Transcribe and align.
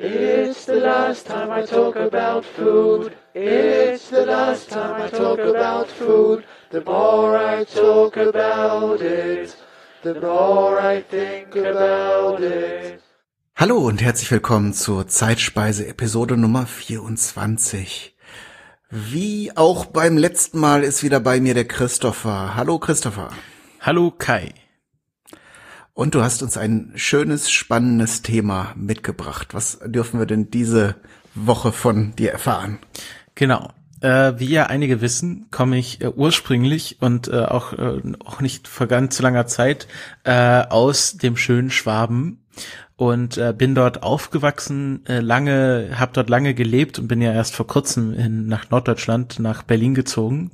It's 0.00 0.64
the 0.66 0.76
last 0.76 1.26
time 1.26 1.50
I 1.50 1.66
talk 1.66 1.96
about 1.96 2.44
food. 2.44 3.16
It's 3.34 4.10
the 4.10 4.24
last 4.24 4.70
time 4.70 5.02
I 5.02 5.08
talk 5.08 5.40
about 5.40 5.88
food. 5.88 6.44
The 6.70 6.82
more 6.82 7.36
I 7.36 7.64
talk 7.64 8.16
about 8.16 9.00
it, 9.00 9.56
the 10.04 10.14
more 10.14 10.78
I 10.78 11.02
think 11.02 11.56
about 11.56 12.40
it. 12.44 13.00
Hallo 13.56 13.78
und 13.78 14.00
herzlich 14.00 14.30
willkommen 14.30 14.72
zur 14.72 15.08
Zeitspeise 15.08 15.88
Episode 15.88 16.36
Nummer 16.36 16.66
24. 16.66 18.14
Wie 18.90 19.50
auch 19.56 19.86
beim 19.86 20.16
letzten 20.16 20.60
Mal 20.60 20.84
ist 20.84 21.02
wieder 21.02 21.18
bei 21.18 21.40
mir 21.40 21.54
der 21.54 21.66
Christopher. 21.66 22.54
Hallo 22.54 22.78
Christopher. 22.78 23.30
Hallo 23.80 24.12
Kai. 24.16 24.54
Und 25.98 26.14
du 26.14 26.22
hast 26.22 26.44
uns 26.44 26.56
ein 26.56 26.92
schönes, 26.94 27.50
spannendes 27.50 28.22
Thema 28.22 28.72
mitgebracht. 28.76 29.48
Was 29.52 29.80
dürfen 29.84 30.20
wir 30.20 30.26
denn 30.26 30.48
diese 30.48 30.94
Woche 31.34 31.72
von 31.72 32.14
dir 32.14 32.30
erfahren? 32.30 32.78
Genau. 33.34 33.72
Äh, 34.00 34.34
wie 34.36 34.46
ja 34.46 34.66
einige 34.66 35.00
wissen, 35.00 35.48
komme 35.50 35.76
ich 35.76 36.00
äh, 36.00 36.06
ursprünglich 36.06 36.98
und 37.00 37.26
äh, 37.26 37.40
auch, 37.40 37.72
äh, 37.72 38.00
auch 38.24 38.40
nicht 38.40 38.68
vor 38.68 38.86
ganz 38.86 39.20
langer 39.20 39.48
Zeit 39.48 39.88
äh, 40.22 40.62
aus 40.68 41.16
dem 41.16 41.36
schönen 41.36 41.72
Schwaben 41.72 42.44
und 42.98 43.38
äh, 43.38 43.54
bin 43.56 43.76
dort 43.76 44.02
aufgewachsen, 44.02 45.06
äh, 45.06 45.20
lange, 45.20 45.90
habe 45.94 46.10
dort 46.14 46.28
lange 46.28 46.52
gelebt 46.52 46.98
und 46.98 47.06
bin 47.06 47.22
ja 47.22 47.32
erst 47.32 47.54
vor 47.54 47.68
kurzem 47.68 48.12
in, 48.12 48.48
nach 48.48 48.70
Norddeutschland, 48.70 49.38
nach 49.38 49.62
Berlin 49.62 49.94
gezogen. 49.94 50.50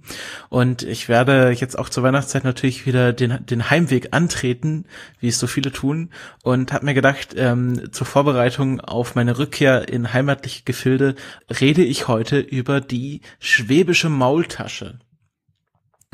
Und 0.51 0.83
ich 0.83 1.09
werde 1.09 1.53
jetzt 1.53 1.79
auch 1.79 1.89
zur 1.89 2.03
Weihnachtszeit 2.03 2.45
natürlich 2.45 2.85
wieder 2.85 3.15
den, 3.15 3.47
den 3.47 3.71
Heimweg 3.71 4.09
antreten, 4.11 4.85
wie 5.21 5.29
es 5.29 5.39
so 5.39 5.47
viele 5.47 5.73
tun. 5.73 6.11
Und 6.43 6.75
habe 6.75 6.85
mir 6.85 6.93
gedacht, 6.93 7.35
ähm, 7.35 7.91
zur 7.93 8.07
Vorbereitung 8.07 8.79
auf 8.83 9.15
meine 9.15 9.39
Rückkehr 9.39 9.89
in 9.89 10.13
heimatliche 10.13 10.65
Gefilde 10.65 11.15
rede 11.49 11.83
ich 11.83 12.09
heute 12.09 12.41
über 12.41 12.83
die 12.83 13.23
schwäbische 13.41 14.11
Maultasche. 14.11 14.99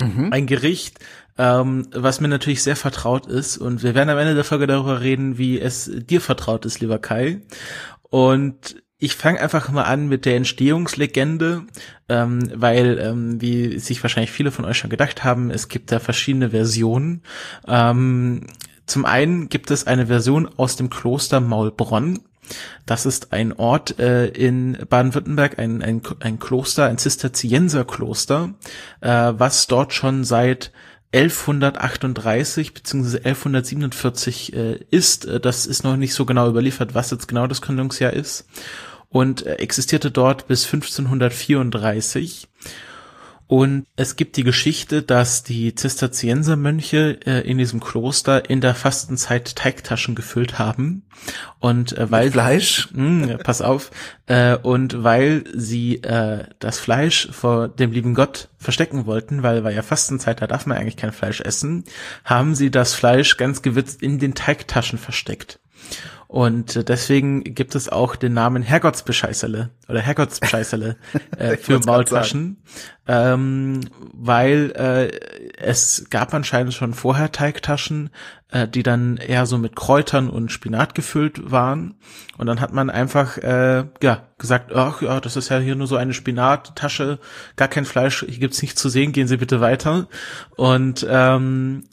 Mhm. 0.01 0.33
Ein 0.33 0.47
Gericht, 0.47 1.01
ähm, 1.41 1.87
was 1.93 2.21
mir 2.21 2.29
natürlich 2.29 2.63
sehr 2.63 2.77
vertraut 2.77 3.27
ist. 3.27 3.57
Und 3.57 3.83
wir 3.83 3.95
werden 3.95 4.11
am 4.11 4.19
Ende 4.19 4.35
der 4.35 4.45
Folge 4.45 4.67
darüber 4.67 5.01
reden, 5.01 5.39
wie 5.39 5.59
es 5.59 5.91
dir 5.91 6.21
vertraut 6.21 6.67
ist, 6.67 6.81
lieber 6.81 6.99
Kai. 6.99 7.41
Und 8.03 8.77
ich 8.99 9.17
fange 9.17 9.41
einfach 9.41 9.71
mal 9.71 9.85
an 9.85 10.09
mit 10.09 10.27
der 10.27 10.37
Entstehungslegende, 10.37 11.63
ähm, 12.11 12.51
weil, 12.55 12.99
ähm, 12.99 13.41
wie 13.41 13.79
sich 13.79 14.03
wahrscheinlich 14.03 14.33
viele 14.33 14.51
von 14.51 14.67
euch 14.67 14.77
schon 14.77 14.91
gedacht 14.91 15.25
haben, 15.25 15.51
es 15.51 15.69
gibt 15.69 15.91
da 15.91 15.99
verschiedene 15.99 16.51
Versionen. 16.51 17.23
Ähm, 17.67 18.47
zum 18.85 19.07
einen 19.07 19.49
gibt 19.49 19.71
es 19.71 19.87
eine 19.87 20.09
Version 20.09 20.47
aus 20.59 20.77
dem 20.77 20.91
Kloster 20.91 21.41
Maulbronn. 21.41 22.19
Das 22.85 23.07
ist 23.07 23.33
ein 23.33 23.55
Ort 23.55 23.99
äh, 23.99 24.27
in 24.27 24.77
Baden-Württemberg, 24.91 25.59
ein, 25.59 25.81
ein, 25.81 26.03
ein 26.19 26.39
Kloster, 26.39 26.85
ein 26.85 26.99
Zisterzienserkloster, 26.99 28.53
äh, 29.01 29.33
was 29.37 29.69
dort 29.69 29.95
schon 29.95 30.25
seit 30.25 30.73
1138 31.13 32.75
bzw. 32.75 33.17
1147 33.19 34.53
äh, 34.53 34.79
ist. 34.91 35.25
Äh, 35.25 35.41
das 35.41 35.67
ist 35.67 35.83
noch 35.83 35.97
nicht 35.97 36.15
so 36.15 36.25
genau 36.25 36.49
überliefert, 36.49 36.95
was 36.95 37.11
jetzt 37.11 37.29
genau 37.29 37.47
das 37.47 37.63
Gründungsjahr 37.63 38.13
ist. 38.13 38.47
Und 39.09 39.45
äh, 39.45 39.55
existierte 39.55 40.11
dort 40.11 40.47
bis 40.47 40.65
1534 40.67 42.50
und 43.51 43.85
es 43.97 44.15
gibt 44.15 44.37
die 44.37 44.45
Geschichte, 44.45 45.03
dass 45.03 45.43
die 45.43 45.75
Zisterziensermönche 45.75 47.19
äh, 47.27 47.41
in 47.41 47.59
diesem 47.59 47.81
Kloster 47.81 48.49
in 48.49 48.61
der 48.61 48.77
Fastenzeit 48.77 49.57
Teigtaschen 49.57 50.15
gefüllt 50.15 50.61
haben. 50.61 51.03
Und 51.59 51.99
äh, 51.99 52.09
weil 52.13 52.27
Mit 52.27 52.35
Fleisch, 52.35 52.89
mh, 52.93 53.39
pass 53.39 53.61
auf, 53.61 53.91
äh, 54.27 54.55
und 54.55 55.03
weil 55.03 55.43
sie 55.53 55.97
äh, 55.97 56.45
das 56.61 56.79
Fleisch 56.79 57.29
vor 57.33 57.67
dem 57.67 57.91
lieben 57.91 58.15
Gott 58.15 58.51
verstecken 58.57 59.07
wollten, 59.07 59.43
weil 59.43 59.65
war 59.65 59.73
ja 59.73 59.83
Fastenzeit, 59.83 60.41
da 60.41 60.47
darf 60.47 60.67
man 60.67 60.79
eigentlich 60.79 60.97
kein 60.97 61.11
Fleisch 61.11 61.41
essen, 61.41 61.83
haben 62.25 62.55
sie 62.55 62.71
das 62.71 62.95
Fleisch 62.95 63.37
ganz 63.37 63.63
gewitzt 63.63 64.01
in 64.01 64.21
den 64.21 64.37
Teigtaschen 64.37 64.97
versteckt. 64.97 65.59
Und 66.31 66.89
deswegen 66.89 67.43
gibt 67.43 67.75
es 67.75 67.89
auch 67.89 68.15
den 68.15 68.35
Namen 68.35 68.63
Herrgottsbescheißerle 68.63 69.71
oder 69.89 70.01
Herrgottsbescheißerle 70.01 70.97
äh, 71.37 71.57
für 71.57 71.81
Maultaschen, 71.81 72.63
ähm, 73.09 73.81
weil 74.13 74.71
äh, 74.77 75.09
es 75.59 76.07
gab 76.09 76.33
anscheinend 76.33 76.73
schon 76.73 76.95
vorher 76.95 77.33
Teigtaschen, 77.33 78.11
äh, 78.53 78.69
die 78.69 78.85
dann 78.85 79.17
eher 79.17 79.45
so 79.45 79.59
mit 79.59 79.75
Kräutern 79.75 80.31
und 80.31 80.53
Spinat 80.53 80.95
gefüllt 80.95 81.51
waren. 81.51 81.97
Und 82.39 82.47
dann 82.47 82.61
hat 82.61 82.73
man 82.73 82.91
einfach 82.91 83.37
äh, 83.39 83.87
ja 84.01 84.29
gesagt, 84.39 84.73
ach 84.73 85.03
ja, 85.03 85.19
das 85.19 85.37
ist 85.37 85.49
ja 85.49 85.59
hier 85.59 85.75
nur 85.75 85.89
so 85.89 85.97
eine 85.97 86.15
Spinattasche, 86.15 87.19
gar 87.57 87.67
kein 87.67 87.85
Fleisch, 87.85 88.25
hier 88.25 88.39
gibt's 88.39 88.63
nichts 88.63 88.81
zu 88.81 88.89
sehen, 88.89 89.11
gehen 89.11 89.27
Sie 89.27 89.37
bitte 89.37 89.61
weiter. 89.61 90.07
Und 90.55 91.05
ähm, 91.11 91.87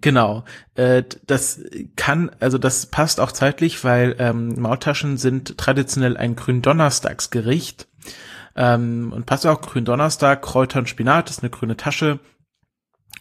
Genau, 0.00 0.44
äh, 0.74 1.02
das 1.26 1.60
kann, 1.96 2.30
also 2.40 2.56
das 2.56 2.86
passt 2.86 3.20
auch 3.20 3.30
zeitlich, 3.30 3.84
weil 3.84 4.16
ähm, 4.18 4.58
Maultaschen 4.58 5.18
sind 5.18 5.58
traditionell 5.58 6.16
ein 6.16 6.34
Gründonnerstagsgericht. 6.34 7.88
Ähm, 8.56 9.12
und 9.14 9.26
passt 9.26 9.46
auch 9.46 9.60
Gründonnerstag, 9.60 10.42
Kräuter 10.42 10.78
und 10.78 10.88
Spinat, 10.88 11.30
ist 11.30 11.42
eine 11.42 11.50
grüne 11.50 11.76
Tasche 11.76 12.20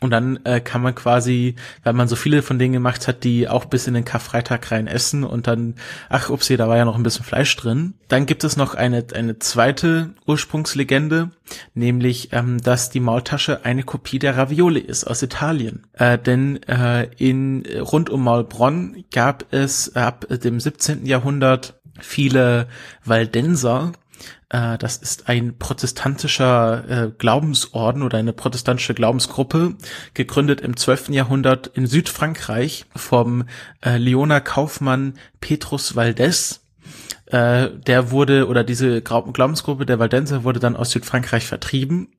und 0.02 0.10
dann 0.10 0.40
äh, 0.46 0.60
kann 0.60 0.82
man 0.82 0.96
quasi, 0.96 1.56
weil 1.84 1.94
man 1.94 2.08
so 2.08 2.16
viele 2.16 2.42
von 2.42 2.58
denen 2.58 2.74
gemacht 2.74 3.08
hat, 3.08 3.24
die 3.24 3.48
auch 3.48 3.66
bis 3.66 3.86
in 3.88 3.94
den 3.94 4.04
Karfreitag 4.04 4.72
rein 4.72 4.88
essen 4.88 5.24
und 5.24 5.46
dann, 5.46 5.76
ach 6.10 6.30
upsie, 6.32 6.58
da 6.58 6.68
war 6.68 6.76
ja 6.76 6.86
noch 6.86 6.96
ein 6.96 7.04
bisschen 7.04 7.24
Fleisch 7.24 7.56
drin. 7.56 7.94
Dann 8.08 8.26
gibt 8.26 8.44
es 8.44 8.58
noch 8.58 8.74
eine, 8.74 9.06
eine 9.14 9.38
zweite 9.38 10.16
Ursprungslegende, 10.26 11.30
nämlich, 11.76 12.30
ähm, 12.34 12.60
dass 12.60 12.90
die 12.90 13.00
Maultasche 13.00 13.64
eine 13.64 13.84
Kopie 13.84 14.18
der 14.18 14.38
Ravioli 14.38 14.80
ist 14.80 15.04
aus 15.04 15.22
Italien. 15.22 15.86
Äh, 15.94 16.18
denn 16.18 16.62
äh, 16.64 17.08
in 17.18 17.64
rund 17.80 18.10
um 18.10 18.24
Maulbronn 18.24 19.06
gab 19.14 19.46
es 19.54 19.96
ab 19.96 20.26
dem 20.30 20.60
17. 20.60 21.06
Jahrhundert 21.06 21.80
viele 22.00 22.68
Waldenser, 23.06 23.92
das 24.78 24.98
ist 24.98 25.30
ein 25.30 25.58
protestantischer 25.58 26.84
äh, 26.90 27.12
Glaubensorden 27.18 28.04
oder 28.04 28.18
eine 28.18 28.34
protestantische 28.34 28.94
Glaubensgruppe, 28.94 29.76
gegründet 30.14 30.60
im 30.60 30.76
12. 30.76 31.10
Jahrhundert 31.10 31.68
in 31.68 31.88
Südfrankreich 31.88 32.86
vom 32.94 33.46
äh, 33.80 33.98
Leoner 33.98 34.42
Kaufmann 34.42 35.14
Petrus 35.40 35.96
Valdez 35.96 36.60
äh, 37.32 37.70
der 37.88 38.12
wurde 38.12 38.48
oder 38.48 38.64
diese 38.64 39.02
Glaubensgruppe 39.02 39.86
der 39.86 40.00
Waldenser 40.00 40.44
wurde 40.44 40.60
dann 40.60 40.76
aus 40.76 40.92
Südfrankreich 40.92 41.46
vertrieben 41.46 42.10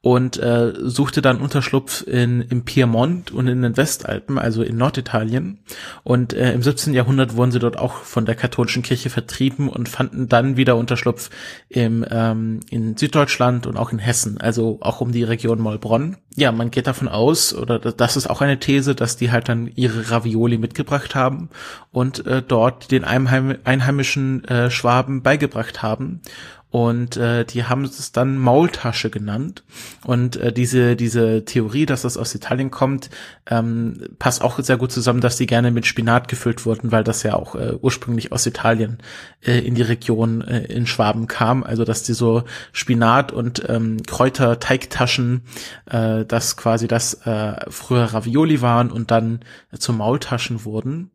und 0.00 0.38
äh, 0.38 0.72
suchte 0.76 1.22
dann 1.22 1.40
Unterschlupf 1.40 2.06
in 2.06 2.40
im 2.40 2.64
Piemont 2.64 3.32
und 3.32 3.48
in 3.48 3.62
den 3.62 3.76
Westalpen, 3.76 4.38
also 4.38 4.62
in 4.62 4.76
Norditalien. 4.76 5.58
Und 6.04 6.32
äh, 6.32 6.52
im 6.52 6.62
17. 6.62 6.94
Jahrhundert 6.94 7.36
wurden 7.36 7.50
sie 7.50 7.58
dort 7.58 7.78
auch 7.78 7.94
von 8.04 8.26
der 8.26 8.36
katholischen 8.36 8.82
Kirche 8.82 9.10
vertrieben 9.10 9.68
und 9.68 9.88
fanden 9.88 10.28
dann 10.28 10.56
wieder 10.56 10.76
Unterschlupf 10.76 11.30
im 11.68 12.04
ähm, 12.08 12.60
in 12.70 12.96
Süddeutschland 12.96 13.66
und 13.66 13.76
auch 13.76 13.90
in 13.92 13.98
Hessen, 13.98 14.40
also 14.40 14.78
auch 14.82 15.00
um 15.00 15.10
die 15.10 15.24
Region 15.24 15.60
Mollbronn. 15.60 16.16
Ja, 16.36 16.52
man 16.52 16.70
geht 16.70 16.86
davon 16.86 17.08
aus, 17.08 17.52
oder 17.52 17.80
das 17.80 18.16
ist 18.16 18.30
auch 18.30 18.40
eine 18.40 18.60
These, 18.60 18.94
dass 18.94 19.16
die 19.16 19.32
halt 19.32 19.48
dann 19.48 19.70
ihre 19.74 20.12
Ravioli 20.12 20.58
mitgebracht 20.58 21.16
haben 21.16 21.50
und 21.90 22.24
äh, 22.24 22.40
dort 22.40 22.92
den 22.92 23.04
Einheim 23.04 23.56
einheimischen 23.64 24.44
äh, 24.44 24.59
äh, 24.66 24.70
Schwaben 24.70 25.22
beigebracht 25.22 25.82
haben. 25.82 26.22
Und 26.70 27.16
äh, 27.16 27.44
die 27.44 27.64
haben 27.64 27.82
es 27.82 28.12
dann 28.12 28.38
Maultasche 28.38 29.10
genannt. 29.10 29.64
Und 30.04 30.36
äh, 30.36 30.52
diese, 30.52 30.94
diese 30.94 31.44
Theorie, 31.44 31.84
dass 31.84 32.02
das 32.02 32.16
aus 32.16 32.32
Italien 32.32 32.70
kommt, 32.70 33.10
ähm, 33.48 34.06
passt 34.20 34.42
auch 34.42 34.60
sehr 34.60 34.76
gut 34.76 34.92
zusammen, 34.92 35.20
dass 35.20 35.36
die 35.36 35.46
gerne 35.46 35.72
mit 35.72 35.84
Spinat 35.84 36.28
gefüllt 36.28 36.64
wurden, 36.64 36.92
weil 36.92 37.02
das 37.02 37.24
ja 37.24 37.34
auch 37.34 37.56
äh, 37.56 37.74
ursprünglich 37.80 38.30
aus 38.30 38.46
Italien 38.46 38.98
äh, 39.40 39.58
in 39.58 39.74
die 39.74 39.82
Region 39.82 40.42
äh, 40.42 40.60
in 40.66 40.86
Schwaben 40.86 41.26
kam. 41.26 41.64
Also 41.64 41.84
dass 41.84 42.04
die 42.04 42.14
so 42.14 42.44
Spinat 42.70 43.32
und 43.32 43.68
ähm, 43.68 43.96
Kräuter-Teigtaschen, 44.06 45.42
äh, 45.86 46.24
das 46.24 46.56
quasi 46.56 46.86
das 46.86 47.14
äh, 47.26 47.68
früher 47.68 48.04
Ravioli 48.04 48.62
waren 48.62 48.92
und 48.92 49.10
dann 49.10 49.40
äh, 49.72 49.78
zu 49.78 49.92
Maultaschen 49.92 50.64
wurden. 50.64 51.10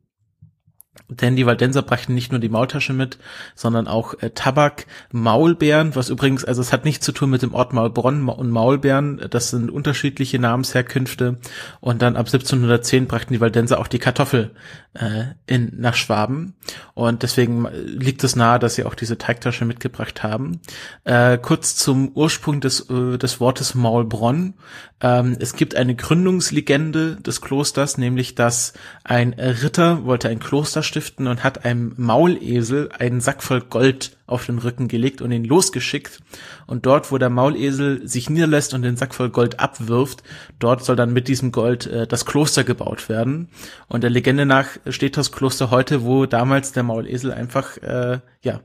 Denn 1.07 1.35
die 1.35 1.45
Waldenser 1.45 1.83
brachten 1.83 2.15
nicht 2.15 2.31
nur 2.31 2.41
die 2.41 2.49
Maultasche 2.49 2.93
mit, 2.93 3.19
sondern 3.53 3.87
auch 3.87 4.15
äh, 4.21 4.31
Tabak, 4.31 4.87
Maulbeeren, 5.11 5.95
was 5.95 6.09
übrigens, 6.09 6.43
also 6.43 6.61
es 6.61 6.73
hat 6.73 6.83
nichts 6.83 7.05
zu 7.05 7.11
tun 7.11 7.29
mit 7.29 7.43
dem 7.43 7.53
Ort 7.53 7.73
Maulbronn 7.73 8.27
und 8.27 8.49
Maulbeeren, 8.49 9.21
das 9.29 9.51
sind 9.51 9.69
unterschiedliche 9.69 10.39
Namensherkünfte. 10.39 11.37
Und 11.79 12.01
dann 12.01 12.15
ab 12.15 12.25
1710 12.25 13.05
brachten 13.05 13.33
die 13.33 13.41
Waldenser 13.41 13.79
auch 13.79 13.87
die 13.87 13.99
Kartoffel 13.99 14.51
äh, 14.95 15.25
in, 15.45 15.73
nach 15.77 15.93
Schwaben. 15.93 16.55
Und 16.95 17.21
deswegen 17.21 17.67
liegt 17.85 18.23
es 18.23 18.35
nahe, 18.35 18.57
dass 18.57 18.75
sie 18.75 18.83
auch 18.83 18.95
diese 18.95 19.17
Teigtasche 19.17 19.65
mitgebracht 19.65 20.23
haben. 20.23 20.59
Äh, 21.03 21.37
kurz 21.37 21.75
zum 21.75 22.09
Ursprung 22.15 22.61
des, 22.61 22.89
äh, 22.89 23.17
des 23.17 23.39
Wortes 23.39 23.75
Maulbronn. 23.75 24.55
Ähm, 25.01 25.37
es 25.39 25.55
gibt 25.55 25.75
eine 25.75 25.95
Gründungslegende 25.95 27.17
des 27.17 27.41
Klosters, 27.41 27.97
nämlich 27.97 28.33
dass 28.33 28.73
ein 29.03 29.33
Ritter 29.33 30.05
wollte 30.05 30.29
ein 30.29 30.39
Kloster 30.39 30.81
stiften 30.95 31.27
und 31.27 31.43
hat 31.43 31.65
einem 31.65 31.93
Maulesel 31.97 32.89
einen 32.97 33.19
Sack 33.19 33.43
voll 33.43 33.59
Gold 33.59 34.14
auf 34.27 34.45
den 34.45 34.57
Rücken 34.57 34.87
gelegt 34.87 35.21
und 35.21 35.31
ihn 35.31 35.43
losgeschickt. 35.43 36.19
Und 36.65 36.85
dort, 36.85 37.11
wo 37.11 37.17
der 37.17 37.29
Maulesel 37.29 38.07
sich 38.07 38.29
niederlässt 38.29 38.73
und 38.73 38.81
den 38.81 38.97
Sack 38.97 39.13
voll 39.13 39.29
Gold 39.29 39.59
abwirft, 39.59 40.23
dort 40.59 40.83
soll 40.83 40.95
dann 40.95 41.13
mit 41.13 41.27
diesem 41.27 41.51
Gold 41.51 41.87
äh, 41.87 42.07
das 42.07 42.25
Kloster 42.25 42.63
gebaut 42.63 43.09
werden. 43.09 43.49
Und 43.87 44.03
der 44.03 44.09
Legende 44.09 44.45
nach 44.45 44.67
steht 44.89 45.17
das 45.17 45.31
Kloster 45.31 45.69
heute, 45.71 46.03
wo 46.03 46.25
damals 46.25 46.71
der 46.71 46.83
Maulesel 46.83 47.31
einfach 47.31 47.77
äh, 47.77 48.19
ja 48.41 48.61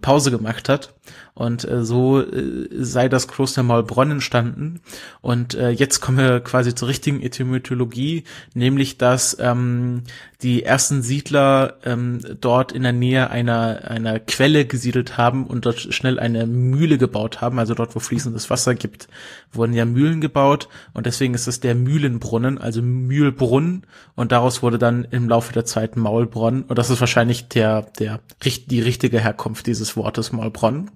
Pause 0.00 0.30
gemacht 0.30 0.68
hat. 0.68 0.94
Und 1.34 1.66
äh, 1.66 1.84
so 1.84 2.20
äh, 2.20 2.68
sei 2.70 3.08
das 3.08 3.26
Kloster 3.26 3.62
Maulbronn 3.62 4.10
entstanden. 4.10 4.80
Und 5.20 5.54
äh, 5.54 5.70
jetzt 5.70 6.00
kommen 6.00 6.18
wir 6.18 6.40
quasi 6.40 6.74
zur 6.74 6.88
richtigen 6.88 7.22
Etymologie, 7.22 8.24
nämlich 8.54 8.98
dass 8.98 9.36
ähm, 9.40 10.02
die 10.42 10.62
ersten 10.62 11.02
Siedler 11.02 11.78
ähm, 11.84 12.20
dort 12.40 12.72
in 12.72 12.82
der 12.82 12.92
Nähe 12.92 13.30
einer, 13.30 13.82
einer 13.88 14.20
Quelle 14.20 14.66
gesiedelt 14.66 14.99
haben 15.16 15.46
und 15.46 15.66
dort 15.66 15.80
schnell 15.80 16.18
eine 16.18 16.46
Mühle 16.46 16.98
gebaut 16.98 17.40
haben. 17.40 17.58
Also 17.58 17.74
dort, 17.74 17.94
wo 17.94 18.00
fließendes 18.00 18.50
Wasser 18.50 18.74
gibt, 18.74 19.08
wurden 19.52 19.72
ja 19.72 19.84
Mühlen 19.84 20.20
gebaut. 20.20 20.68
Und 20.92 21.06
deswegen 21.06 21.34
ist 21.34 21.46
es 21.46 21.60
der 21.60 21.74
Mühlenbrunnen, 21.74 22.58
also 22.58 22.82
Mühlbrunn. 22.82 23.82
Und 24.14 24.32
daraus 24.32 24.62
wurde 24.62 24.78
dann 24.78 25.04
im 25.10 25.28
Laufe 25.28 25.52
der 25.52 25.64
Zeit 25.64 25.96
Maulbronn. 25.96 26.62
Und 26.62 26.78
das 26.78 26.90
ist 26.90 27.00
wahrscheinlich 27.00 27.48
der, 27.48 27.82
der, 27.98 28.20
die 28.42 28.80
richtige 28.80 29.20
Herkunft 29.20 29.66
dieses 29.66 29.96
Wortes 29.96 30.32
Maulbronn. 30.32 30.90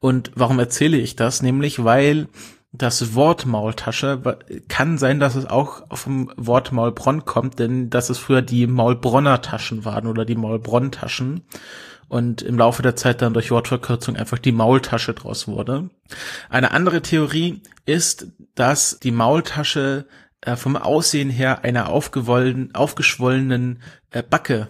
Und 0.00 0.30
warum 0.34 0.58
erzähle 0.58 0.98
ich 0.98 1.16
das? 1.16 1.42
Nämlich, 1.42 1.84
weil 1.84 2.28
das 2.78 3.14
Wort 3.14 3.46
Maultasche 3.46 4.20
kann 4.68 4.98
sein, 4.98 5.20
dass 5.20 5.34
es 5.34 5.46
auch 5.46 5.84
vom 5.96 6.30
Wort 6.36 6.72
Maulbronn 6.72 7.24
kommt, 7.24 7.58
denn 7.58 7.90
dass 7.90 8.10
es 8.10 8.18
früher 8.18 8.42
die 8.42 8.66
Maulbronner 8.66 9.40
Taschen 9.40 9.84
waren 9.84 10.06
oder 10.06 10.24
die 10.24 10.34
Maulbronn 10.34 10.92
Taschen 10.92 11.42
und 12.08 12.42
im 12.42 12.58
Laufe 12.58 12.82
der 12.82 12.96
Zeit 12.96 13.22
dann 13.22 13.34
durch 13.34 13.50
Wortverkürzung 13.50 14.16
einfach 14.16 14.38
die 14.38 14.52
Maultasche 14.52 15.14
draus 15.14 15.48
wurde. 15.48 15.90
Eine 16.48 16.70
andere 16.70 17.02
Theorie 17.02 17.62
ist, 17.84 18.28
dass 18.54 19.00
die 19.00 19.10
Maultasche 19.10 20.06
äh, 20.40 20.56
vom 20.56 20.76
Aussehen 20.76 21.30
her 21.30 21.64
einer 21.64 21.88
aufgeschwollenen 21.90 23.82
äh, 24.10 24.22
Backe 24.22 24.68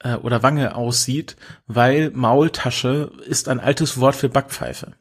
äh, 0.00 0.14
oder 0.14 0.42
Wange 0.42 0.74
aussieht, 0.74 1.36
weil 1.66 2.10
Maultasche 2.10 3.12
ist 3.26 3.48
ein 3.48 3.60
altes 3.60 4.00
Wort 4.00 4.16
für 4.16 4.28
Backpfeife. 4.28 4.92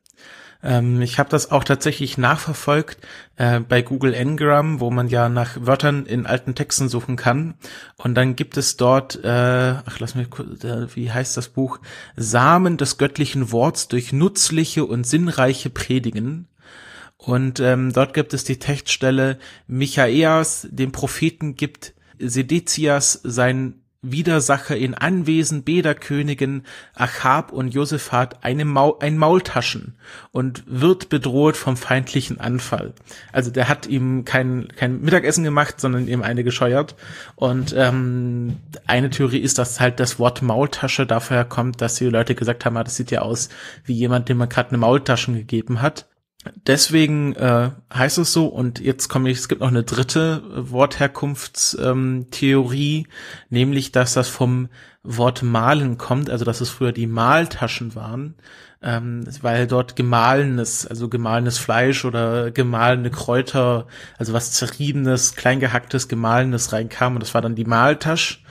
Ähm, 0.67 1.01
ich 1.01 1.17
habe 1.17 1.29
das 1.29 1.49
auch 1.49 1.63
tatsächlich 1.63 2.17
nachverfolgt 2.17 2.97
äh, 3.37 3.61
bei 3.61 3.81
Google 3.81 4.13
Ngram, 4.13 4.81
wo 4.81 4.91
man 4.91 5.07
ja 5.07 5.29
nach 5.29 5.57
Wörtern 5.61 6.05
in 6.05 6.25
alten 6.25 6.55
Texten 6.55 6.89
suchen 6.89 7.15
kann. 7.15 7.53
Und 7.95 8.15
dann 8.15 8.35
gibt 8.35 8.57
es 8.57 8.75
dort, 8.75 9.23
äh, 9.23 9.75
ach 9.85 9.99
lass 9.99 10.15
mich, 10.15 10.27
äh, 10.63 10.93
wie 10.93 11.09
heißt 11.09 11.37
das 11.37 11.47
Buch? 11.47 11.79
Samen 12.17 12.75
des 12.75 12.97
göttlichen 12.97 13.53
Worts 13.53 13.87
durch 13.87 14.11
nützliche 14.11 14.83
und 14.83 15.07
sinnreiche 15.07 15.69
Predigen. 15.69 16.49
Und 17.15 17.61
ähm, 17.61 17.93
dort 17.93 18.13
gibt 18.13 18.33
es 18.33 18.43
die 18.43 18.59
Textstelle, 18.59 19.39
Michaeas, 19.67 20.67
dem 20.69 20.91
Propheten 20.91 21.55
gibt 21.55 21.93
Sedezias 22.19 23.21
sein 23.23 23.75
Widersacher 24.01 24.77
in 24.77 24.93
Anwesen 24.93 25.63
beider 25.63 25.95
Königin 25.95 26.63
Achab 26.93 27.51
und 27.51 27.73
Josephat 27.73 28.43
eine 28.43 28.63
Maul, 28.63 28.95
ein 28.99 29.17
Maultaschen 29.17 29.95
und 30.31 30.63
wird 30.67 31.09
bedroht 31.09 31.57
vom 31.57 31.77
feindlichen 31.77 32.39
Anfall. 32.39 32.93
Also 33.31 33.49
der 33.49 33.67
hat 33.67 33.87
ihm 33.87 34.23
kein, 34.23 34.67
kein 34.75 35.01
Mittagessen 35.01 35.43
gemacht, 35.43 35.81
sondern 35.81 36.07
ihm 36.07 36.21
eine 36.21 36.43
gescheuert. 36.43 36.95
Und 37.35 37.73
ähm, 37.75 38.57
eine 38.85 39.09
Theorie 39.09 39.39
ist, 39.39 39.57
dass 39.57 39.79
halt 39.79 39.99
das 39.99 40.19
Wort 40.19 40.41
Maultasche 40.41 41.05
dafür 41.05 41.43
kommt, 41.43 41.81
dass 41.81 41.95
die 41.95 42.05
Leute 42.05 42.35
gesagt 42.35 42.65
haben, 42.65 42.77
ah, 42.77 42.83
das 42.83 42.95
sieht 42.95 43.11
ja 43.11 43.21
aus 43.21 43.49
wie 43.83 43.93
jemand, 43.93 44.29
dem 44.29 44.37
man 44.37 44.49
gerade 44.49 44.69
eine 44.69 44.77
Maultaschen 44.77 45.35
gegeben 45.35 45.81
hat. 45.81 46.05
Deswegen 46.55 47.35
äh, 47.35 47.71
heißt 47.93 48.17
es 48.17 48.33
so, 48.33 48.47
und 48.47 48.79
jetzt 48.79 49.09
komme 49.09 49.29
ich, 49.29 49.37
es 49.37 49.47
gibt 49.47 49.61
noch 49.61 49.67
eine 49.67 49.83
dritte 49.83 50.41
Wortherkunftstheorie, 50.71 52.99
ähm, 52.99 53.05
nämlich, 53.49 53.91
dass 53.91 54.13
das 54.13 54.29
vom 54.29 54.69
Wort 55.03 55.43
malen 55.43 55.97
kommt, 55.97 56.29
also 56.29 56.45
dass 56.45 56.61
es 56.61 56.69
früher 56.69 56.91
die 56.91 57.07
Maltaschen 57.07 57.95
waren, 57.95 58.35
ähm, 58.81 59.25
weil 59.41 59.67
dort 59.67 59.95
gemahlenes, 59.95 60.85
also 60.85 61.09
gemahlenes 61.09 61.57
Fleisch 61.57 62.05
oder 62.05 62.51
gemahlene 62.51 63.09
Kräuter, 63.09 63.87
also 64.17 64.33
was 64.33 64.51
zerriebenes, 64.51 65.35
kleingehacktes, 65.35 66.07
gemahlenes 66.07 66.73
reinkam 66.73 67.15
und 67.15 67.21
das 67.21 67.33
war 67.33 67.41
dann 67.41 67.55
die 67.55 67.65
Maltasch 67.65 68.43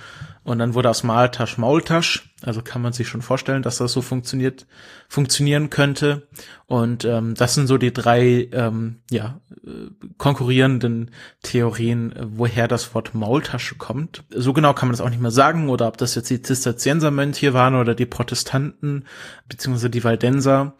und 0.46 0.60
dann 0.60 0.75
wurde 0.75 0.88
aus 0.88 1.02
Maltasch 1.02 1.58
Maultasch. 1.58 2.31
Also 2.43 2.62
kann 2.62 2.81
man 2.81 2.93
sich 2.93 3.08
schon 3.08 3.20
vorstellen, 3.20 3.64
dass 3.64 3.78
das 3.78 3.93
so 3.93 4.00
funktioniert, 4.00 4.64
funktionieren 5.08 5.70
könnte. 5.70 6.28
Und 6.66 7.04
ähm, 7.04 7.34
das 7.34 7.54
sind 7.54 7.66
so 7.66 7.78
die 7.78 7.93
drei 7.93 8.48
ähm, 8.52 9.00
ja, 9.10 9.40
äh, 9.66 9.90
konkurrierenden 10.19 11.10
Theorien, 11.43 12.14
woher 12.20 12.69
das 12.69 12.94
Wort 12.94 13.12
Maultasche 13.12 13.75
kommt. 13.75 14.22
So 14.31 14.52
genau 14.52 14.72
kann 14.72 14.87
man 14.87 14.93
das 14.93 15.04
auch 15.04 15.10
nicht 15.10 15.20
mehr 15.20 15.32
sagen, 15.32 15.69
oder 15.69 15.88
ob 15.88 15.96
das 15.96 16.14
jetzt 16.14 16.31
die 16.31 16.43
Zisterziensermönche 16.43 17.52
waren 17.52 17.75
oder 17.75 17.96
die 17.96 18.06
Protestanten, 18.06 19.04
beziehungsweise 19.48 19.90
die 19.90 20.04
Waldenser. 20.04 20.75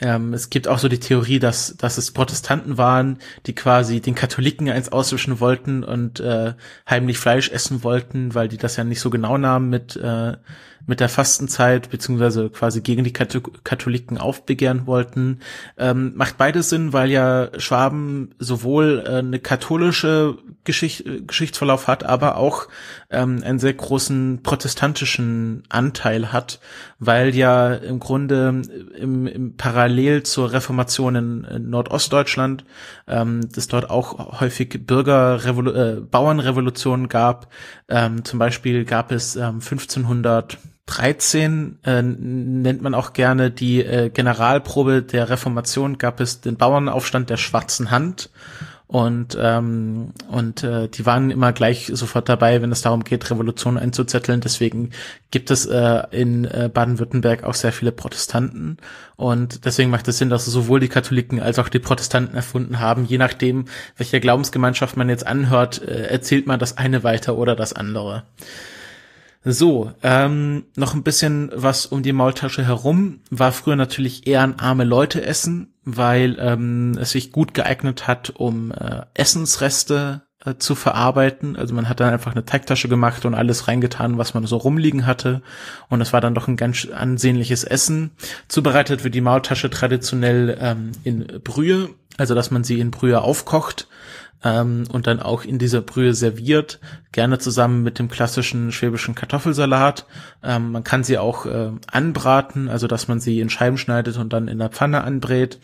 Ähm, 0.00 0.34
es 0.34 0.50
gibt 0.50 0.68
auch 0.68 0.78
so 0.78 0.88
die 0.88 1.00
Theorie, 1.00 1.38
dass, 1.38 1.76
dass 1.76 1.98
es 1.98 2.12
Protestanten 2.12 2.78
waren, 2.78 3.18
die 3.46 3.54
quasi 3.54 4.00
den 4.00 4.14
Katholiken 4.14 4.68
eins 4.68 4.90
auswischen 4.90 5.40
wollten 5.40 5.84
und 5.84 6.20
äh, 6.20 6.54
heimlich 6.88 7.18
Fleisch 7.18 7.50
essen 7.50 7.82
wollten, 7.82 8.34
weil 8.34 8.48
die 8.48 8.58
das 8.58 8.76
ja 8.76 8.84
nicht 8.84 9.00
so 9.00 9.10
genau 9.10 9.38
nahmen 9.38 9.70
mit 9.70 9.96
äh, 9.96 10.34
mit 10.86 11.00
der 11.00 11.08
Fastenzeit, 11.08 11.90
beziehungsweise 11.90 12.48
quasi 12.48 12.80
gegen 12.80 13.04
die 13.04 13.12
Katholiken 13.12 14.18
aufbegehren 14.18 14.86
wollten. 14.86 15.40
Ähm, 15.76 16.12
macht 16.14 16.38
beides 16.38 16.70
Sinn, 16.70 16.92
weil 16.92 17.10
ja 17.10 17.50
Schwaben 17.58 18.34
sowohl 18.38 19.02
äh, 19.04 19.16
eine 19.16 19.40
katholische 19.40 20.38
Geschicht, 20.64 21.04
Geschichtsverlauf 21.26 21.88
hat, 21.88 22.04
aber 22.04 22.36
auch 22.36 22.68
ähm, 23.10 23.42
einen 23.44 23.58
sehr 23.58 23.74
großen 23.74 24.40
protestantischen 24.42 25.62
Anteil 25.68 26.32
hat, 26.32 26.60
weil 26.98 27.34
ja 27.34 27.74
im 27.74 28.00
Grunde 28.00 28.62
im, 28.96 29.26
im 29.26 29.56
parallel 29.56 30.22
zur 30.22 30.52
Reformation 30.52 31.14
in, 31.16 31.44
in 31.44 31.70
Nordostdeutschland 31.70 32.64
ähm, 33.06 33.48
das 33.52 33.68
dort 33.68 33.90
auch 33.90 34.40
häufig 34.40 34.86
Bürgerrevolu 34.86 35.70
äh, 35.72 36.00
Bauernrevolutionen 36.00 37.08
gab. 37.08 37.48
Ähm, 37.88 38.24
zum 38.24 38.38
Beispiel 38.38 38.84
gab 38.84 39.12
es 39.12 39.36
ähm, 39.36 39.60
1500 39.60 40.58
13 40.86 41.80
äh, 41.82 42.00
nennt 42.00 42.80
man 42.80 42.94
auch 42.94 43.12
gerne 43.12 43.50
die 43.50 43.84
äh, 43.84 44.08
Generalprobe 44.08 45.02
der 45.02 45.28
Reformation, 45.28 45.98
gab 45.98 46.20
es 46.20 46.40
den 46.40 46.56
Bauernaufstand 46.56 47.28
der 47.28 47.36
schwarzen 47.36 47.90
Hand 47.90 48.30
und 48.88 49.36
ähm, 49.40 50.12
und 50.30 50.62
äh, 50.62 50.88
die 50.88 51.04
waren 51.06 51.30
immer 51.32 51.52
gleich 51.52 51.90
sofort 51.92 52.28
dabei, 52.28 52.62
wenn 52.62 52.70
es 52.70 52.82
darum 52.82 53.02
geht, 53.02 53.28
Revolution 53.30 53.78
einzuzetteln. 53.78 54.40
Deswegen 54.40 54.90
gibt 55.32 55.50
es 55.50 55.66
äh, 55.66 56.02
in 56.12 56.44
äh, 56.44 56.70
Baden-Württemberg 56.72 57.42
auch 57.42 57.54
sehr 57.54 57.72
viele 57.72 57.90
Protestanten 57.90 58.76
und 59.16 59.64
deswegen 59.64 59.90
macht 59.90 60.06
es 60.06 60.18
Sinn, 60.18 60.30
dass 60.30 60.44
sowohl 60.44 60.78
die 60.78 60.88
Katholiken 60.88 61.40
als 61.40 61.58
auch 61.58 61.68
die 61.68 61.80
Protestanten 61.80 62.36
erfunden 62.36 62.78
haben. 62.78 63.06
Je 63.06 63.18
nachdem, 63.18 63.64
welcher 63.96 64.20
Glaubensgemeinschaft 64.20 64.96
man 64.96 65.08
jetzt 65.08 65.26
anhört, 65.26 65.82
äh, 65.82 66.06
erzählt 66.06 66.46
man 66.46 66.60
das 66.60 66.78
eine 66.78 67.02
weiter 67.02 67.36
oder 67.36 67.56
das 67.56 67.72
andere. 67.72 68.22
So, 69.48 69.92
ähm, 70.02 70.64
noch 70.74 70.94
ein 70.94 71.04
bisschen 71.04 71.52
was 71.54 71.86
um 71.86 72.02
die 72.02 72.12
Maultasche 72.12 72.66
herum. 72.66 73.20
War 73.30 73.52
früher 73.52 73.76
natürlich 73.76 74.26
eher 74.26 74.42
ein 74.42 74.58
arme 74.58 74.82
Leute 74.82 75.24
essen, 75.24 75.72
weil 75.84 76.36
ähm, 76.40 76.98
es 77.00 77.10
sich 77.10 77.30
gut 77.30 77.54
geeignet 77.54 78.08
hat, 78.08 78.30
um 78.34 78.72
äh, 78.72 79.02
Essensreste 79.14 80.22
äh, 80.44 80.56
zu 80.58 80.74
verarbeiten. 80.74 81.54
Also 81.54 81.76
man 81.76 81.88
hat 81.88 82.00
dann 82.00 82.12
einfach 82.12 82.32
eine 82.32 82.44
Teigtasche 82.44 82.88
gemacht 82.88 83.24
und 83.24 83.36
alles 83.36 83.68
reingetan, 83.68 84.18
was 84.18 84.34
man 84.34 84.44
so 84.46 84.56
rumliegen 84.56 85.06
hatte. 85.06 85.42
Und 85.88 86.00
es 86.00 86.12
war 86.12 86.20
dann 86.20 86.34
doch 86.34 86.48
ein 86.48 86.56
ganz 86.56 86.88
ansehnliches 86.88 87.62
Essen. 87.62 88.10
Zubereitet 88.48 89.04
wird 89.04 89.14
die 89.14 89.20
Maultasche 89.20 89.70
traditionell 89.70 90.58
ähm, 90.60 90.90
in 91.04 91.24
Brühe, 91.44 91.90
also 92.16 92.34
dass 92.34 92.50
man 92.50 92.64
sie 92.64 92.80
in 92.80 92.90
Brühe 92.90 93.20
aufkocht 93.20 93.86
ähm, 94.46 94.84
und 94.92 95.08
dann 95.08 95.20
auch 95.20 95.44
in 95.44 95.58
dieser 95.58 95.80
Brühe 95.80 96.14
serviert, 96.14 96.78
gerne 97.10 97.38
zusammen 97.38 97.82
mit 97.82 97.98
dem 97.98 98.08
klassischen 98.08 98.70
schwäbischen 98.70 99.16
Kartoffelsalat. 99.16 100.06
Ähm, 100.44 100.72
man 100.72 100.84
kann 100.84 101.02
sie 101.02 101.18
auch 101.18 101.46
äh, 101.46 101.72
anbraten, 101.90 102.68
also 102.68 102.86
dass 102.86 103.08
man 103.08 103.18
sie 103.18 103.40
in 103.40 103.50
Scheiben 103.50 103.76
schneidet 103.76 104.16
und 104.18 104.32
dann 104.32 104.46
in 104.46 104.58
der 104.58 104.70
Pfanne 104.70 105.02
anbrät 105.02 105.58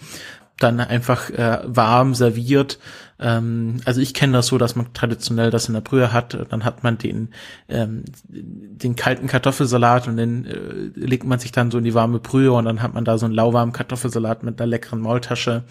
dann 0.58 0.80
einfach 0.80 1.30
äh, 1.30 1.60
warm 1.64 2.14
serviert. 2.14 2.78
Ähm, 3.18 3.80
also 3.84 4.00
ich 4.00 4.14
kenne 4.14 4.34
das 4.34 4.48
so, 4.48 4.58
dass 4.58 4.76
man 4.76 4.92
traditionell 4.92 5.50
das 5.50 5.68
in 5.68 5.74
der 5.74 5.80
Brühe 5.80 6.12
hat. 6.12 6.36
Dann 6.50 6.64
hat 6.64 6.82
man 6.82 6.98
den 6.98 7.28
ähm, 7.68 8.04
den 8.28 8.96
kalten 8.96 9.26
Kartoffelsalat 9.26 10.08
und 10.08 10.16
den 10.16 10.44
äh, 10.46 10.90
legt 10.94 11.24
man 11.24 11.38
sich 11.38 11.52
dann 11.52 11.70
so 11.70 11.78
in 11.78 11.84
die 11.84 11.94
warme 11.94 12.18
Brühe 12.18 12.52
und 12.52 12.64
dann 12.64 12.82
hat 12.82 12.94
man 12.94 13.04
da 13.04 13.18
so 13.18 13.26
einen 13.26 13.34
lauwarmen 13.34 13.72
Kartoffelsalat 13.72 14.42
mit 14.42 14.60
einer 14.60 14.68
leckeren 14.68 15.00
Maultasche. 15.00 15.64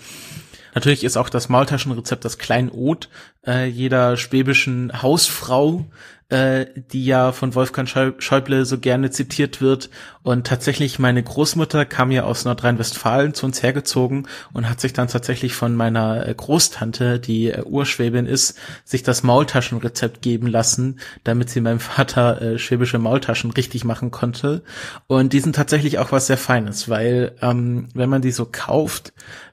Natürlich 0.73 1.03
ist 1.03 1.17
auch 1.17 1.29
das 1.29 1.49
Maultaschenrezept 1.49 2.25
das 2.25 2.37
Kleinod 2.37 3.09
äh, 3.45 3.67
jeder 3.67 4.17
schwäbischen 4.17 5.01
Hausfrau 5.01 5.85
äh, 6.31 6.65
die 6.93 7.05
ja 7.05 7.33
von 7.33 7.53
Wolfgang 7.55 7.89
Schäuble 7.89 8.63
so 8.63 8.79
gerne 8.79 9.11
zitiert 9.11 9.59
wird. 9.59 9.89
Und 10.23 10.47
tatsächlich, 10.47 10.97
meine 10.97 11.21
Großmutter 11.21 11.85
kam 11.85 12.09
ja 12.09 12.23
aus 12.23 12.45
Nordrhein-Westfalen 12.45 13.33
zu 13.33 13.45
uns 13.45 13.61
hergezogen 13.61 14.27
und 14.53 14.69
hat 14.69 14.79
sich 14.79 14.93
dann 14.93 15.09
tatsächlich 15.09 15.53
von 15.53 15.75
meiner 15.75 16.25
äh, 16.25 16.33
Großtante, 16.33 17.19
die 17.19 17.51
äh, 17.51 17.63
Urschwäbin 17.63 18.27
ist, 18.27 18.57
sich 18.85 19.03
das 19.03 19.23
Maultaschenrezept 19.23 20.21
geben 20.21 20.47
lassen, 20.47 20.99
damit 21.25 21.49
sie 21.49 21.59
meinem 21.59 21.81
Vater 21.81 22.41
äh, 22.41 22.57
schwäbische 22.57 22.97
Maultaschen 22.97 23.51
richtig 23.51 23.83
machen 23.83 24.09
konnte. 24.09 24.63
Und 25.07 25.33
die 25.33 25.41
sind 25.41 25.57
tatsächlich 25.57 25.99
auch 25.99 26.13
was 26.13 26.27
sehr 26.27 26.37
Feines, 26.37 26.87
weil 26.87 27.35
ähm, 27.41 27.89
wenn 27.93 28.09
man 28.09 28.21
die 28.21 28.31
so 28.31 28.47
kauft, 28.49 29.11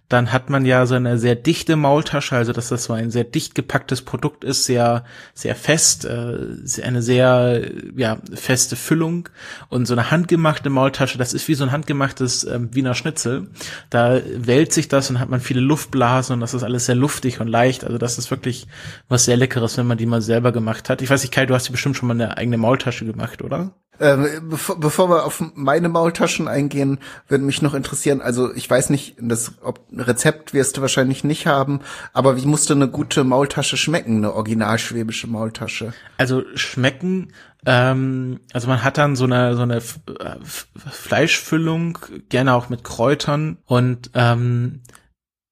dann 0.09 0.33
hat 0.33 0.49
man 0.49 0.65
ja 0.65 0.87
so 0.87 0.95
eine 0.95 1.19
sehr 1.19 1.35
dichte 1.35 1.77
Maultasche, 1.77 2.35
also 2.35 2.53
dass 2.53 2.69
das 2.69 2.85
so 2.85 2.95
ein 2.95 3.11
sehr 3.11 3.25
dicht 3.25 3.55
gepacktes 3.55 4.03
Produkt 4.03 4.43
ist, 4.43 4.65
sehr, 4.65 5.05
sehr 5.35 5.55
fest, 5.55 6.07
äh, 6.07 6.83
eine 6.83 7.03
sehr, 7.03 7.71
ja, 7.95 8.19
feste 8.33 8.77
Füllung 8.77 9.29
und 9.69 9.87
so 9.87 9.95
eine 9.95 10.11
handgemachte 10.11 10.71
Maultasche, 10.71 11.19
das 11.19 11.35
ist 11.35 11.47
wie 11.49 11.55
so 11.55 11.65
ein 11.65 11.73
handgemachtes 11.73 12.45
ähm, 12.45 12.75
Wiener 12.75 12.95
Schnitzel. 12.95 13.49
Da 13.91 14.21
wälzt 14.35 14.75
sich 14.75 14.89
das 14.89 15.11
und 15.11 15.21
hat 15.21 15.29
man 15.29 15.41
viele 15.41 15.61
Luftblasen 15.61 16.35
und 16.35 16.41
das 16.41 16.55
ist 16.55 16.63
alles 16.63 16.87
sehr 16.87 16.95
luftig 16.95 17.41
und 17.41 17.49
leicht, 17.49 17.85
also 17.85 17.99
das 17.99 18.17
ist 18.17 18.31
wirklich 18.31 18.67
was 19.09 19.27
sehr 19.27 19.37
Leckeres, 19.37 19.77
wenn 19.77 19.87
man 19.87 19.99
die 19.99 20.07
mal 20.07 20.23
selber 20.23 20.53
gemacht 20.53 20.89
hat. 20.89 21.03
Ich 21.03 21.11
weiß 21.11 21.23
nicht, 21.23 21.33
Kai, 21.33 21.45
du 21.45 21.55
hast 21.55 21.69
dir 21.69 21.73
bestimmt 21.73 21.97
schon 21.97 22.09
mal 22.09 22.15
eine 22.15 22.39
eigene 22.39 22.57
Maultasche 22.57 23.05
gemacht, 23.05 23.43
oder? 23.43 23.73
Ähm, 24.01 24.49
bevor, 24.49 24.79
bevor 24.79 25.11
wir 25.11 25.25
auf 25.25 25.43
meine 25.55 25.89
Maultaschen 25.89 26.49
eingehen, 26.49 26.99
würde 27.27 27.45
mich 27.45 27.63
noch 27.63 27.75
interessieren, 27.75 28.21
also 28.21 28.55
ich 28.55 28.69
weiß 28.69 28.91
nicht, 28.91 29.17
das 29.21 29.53
ob, 29.63 29.81
Rezept 29.97 30.55
wirst 30.55 30.77
du 30.77 30.81
wahrscheinlich 30.81 31.25
nicht 31.25 31.47
haben, 31.47 31.81
aber 32.13 32.37
wie 32.37 32.47
musste 32.47 32.75
eine 32.75 32.89
gute 32.89 33.25
Maultasche 33.25 33.77
schmecken, 33.77 34.19
eine 34.19 34.35
originalschwäbische 34.35 35.27
Maultasche? 35.27 35.93
Also 36.17 36.45
schmecken, 36.55 37.33
ähm, 37.67 38.41
also 38.53 38.69
man 38.69 38.85
hat 38.85 38.99
dann 38.99 39.17
so 39.17 39.25
eine 39.25 39.57
so 39.57 39.63
eine 39.63 39.81
Fleischfüllung, 39.81 41.99
gerne 42.29 42.55
auch 42.55 42.69
mit 42.69 42.85
Kräutern 42.85 43.59
und 43.67 44.11
ähm, 44.15 44.83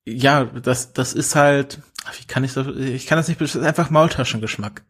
ja, 0.04 0.44
das 0.44 0.92
das 0.92 1.14
ist 1.14 1.34
halt 1.34 1.80
wie 2.18 2.24
kann 2.26 2.44
ich 2.44 2.54
das, 2.54 2.66
ich 2.76 3.06
kann 3.06 3.18
das 3.18 3.28
nicht, 3.28 3.40
das 3.40 3.54
ist 3.54 3.62
einfach 3.62 3.90
Maultaschengeschmack. 3.90 4.82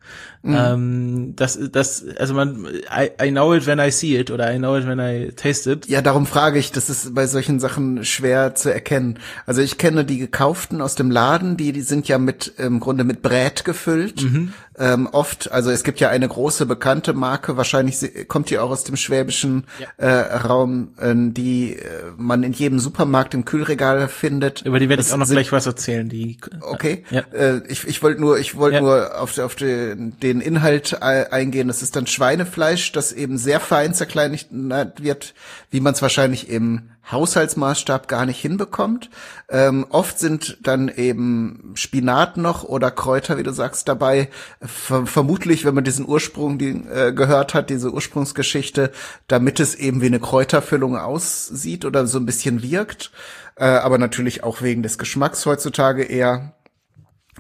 Mhm. 0.43 0.57
Ähm, 0.57 1.33
das, 1.37 1.59
das, 1.71 2.05
also 2.19 2.35
man, 2.35 2.67
I, 2.67 3.11
I 3.23 3.31
know 3.31 3.55
it 3.55 3.67
when 3.67 3.79
I 3.79 3.91
see 3.91 4.19
it 4.19 4.31
oder 4.31 4.53
I 4.53 4.59
know 4.59 4.77
it 4.77 4.87
when 4.87 4.99
I 4.99 5.33
taste 5.33 5.71
it. 5.71 5.87
Ja, 5.87 6.03
darum 6.03 6.27
frage 6.27 6.59
ich, 6.59 6.73
das 6.73 6.91
ist 6.91 7.15
bei 7.15 7.27
solchen 7.27 7.61
Sachen 7.61 8.05
schwer 8.05 8.55
zu 8.55 8.73
erkennen. 8.73 9.19
Also 9.47 9.63
ich 9.63 9.79
kenne 9.79 10.05
die 10.05 10.19
gekauften 10.19 10.81
aus 10.81 10.95
dem 10.95 11.11
Laden, 11.11 11.57
die, 11.57 11.73
die 11.73 11.83
sind 11.83 12.09
ja 12.09 12.19
mit, 12.19 12.55
im 12.59 12.81
Grunde 12.81 13.05
mit 13.05 13.23
Brät 13.23 13.65
gefüllt. 13.65 14.23
Mhm. 14.23 14.53
Ähm, 14.78 15.09
oft, 15.11 15.50
also 15.50 15.71
es 15.71 15.85
gibt 15.85 16.00
ja 16.00 16.11
eine 16.11 16.28
große 16.28 16.66
bekannte 16.66 17.14
Marke, 17.14 17.56
wahrscheinlich 17.56 18.28
kommt 18.28 18.50
die 18.50 18.59
auch 18.59 18.71
aus 18.71 18.85
dem 18.85 18.97
schwäbischen 18.97 19.66
ja. 19.78 19.87
äh, 19.97 20.37
Raum, 20.37 20.92
äh, 20.99 21.14
die 21.14 21.76
äh, 21.76 21.83
man 22.16 22.42
in 22.42 22.52
jedem 22.52 22.78
Supermarkt 22.78 23.33
im 23.33 23.45
Kühlregal 23.45 24.09
findet. 24.09 24.62
Über 24.62 24.78
die 24.78 24.88
werde 24.88 25.02
ich 25.02 25.12
auch 25.12 25.16
noch 25.16 25.28
gleich 25.28 25.50
was 25.52 25.66
erzählen. 25.66 26.09
Die, 26.09 26.38
okay, 26.61 27.04
ja. 27.11 27.23
Äh, 27.33 27.62
ich 27.68 27.87
ich 27.87 28.02
wollte 28.02 28.21
nur, 28.21 28.38
ich 28.38 28.56
wollte 28.56 28.76
ja. 28.76 28.80
nur 28.83 29.21
auf, 29.21 29.38
auf 29.38 29.54
den, 29.54 30.18
den 30.21 30.40
Inhalt 30.40 31.02
eingehen. 31.02 31.68
Das 31.68 31.83
ist 31.83 31.97
dann 31.97 32.06
Schweinefleisch, 32.06 32.92
das 32.92 33.12
eben 33.12 33.38
sehr 33.38 33.61
fein 33.61 33.95
zerkleinigt 33.95 34.49
wird, 34.50 35.35
wie 35.71 35.80
man 35.80 35.95
es 35.95 36.02
wahrscheinlich 36.02 36.50
im 36.50 36.90
Haushaltsmaßstab 37.11 38.09
gar 38.09 38.26
nicht 38.26 38.40
hinbekommt. 38.40 39.11
Ähm, 39.49 39.87
oft 39.90 40.18
sind 40.18 40.59
dann 40.62 40.88
eben 40.88 41.73
Spinat 41.76 42.37
noch 42.37 42.64
oder 42.64 42.90
Kräuter, 42.90 43.38
wie 43.38 43.45
du 43.45 43.52
sagst, 43.52 43.88
dabei. 43.88 44.28
Ver 44.67 45.07
vermutlich, 45.07 45.65
wenn 45.65 45.75
man 45.75 45.85
diesen 45.85 46.07
Ursprung 46.07 46.59
die, 46.59 46.71
äh, 46.71 47.13
gehört 47.13 47.55
hat, 47.55 47.71
diese 47.71 47.93
Ursprungsgeschichte, 47.93 48.91
damit 49.29 49.61
es 49.61 49.75
eben 49.75 50.03
wie 50.03 50.07
eine 50.07 50.21
Kräuterfüllung 50.21 50.97
aussieht 50.97 51.85
oder 51.85 52.07
so 52.07 52.19
ein 52.19 52.27
bisschen 52.27 52.63
wirkt. 52.63 53.13
Äh, 53.57 53.65
aber 53.65 53.99
natürlich 53.99 54.43
auch 54.45 54.63
wegen 54.63 54.83
des 54.83 54.99
Geschmacks 54.99 55.47
heutzutage 55.47 56.05
eher 56.05 56.56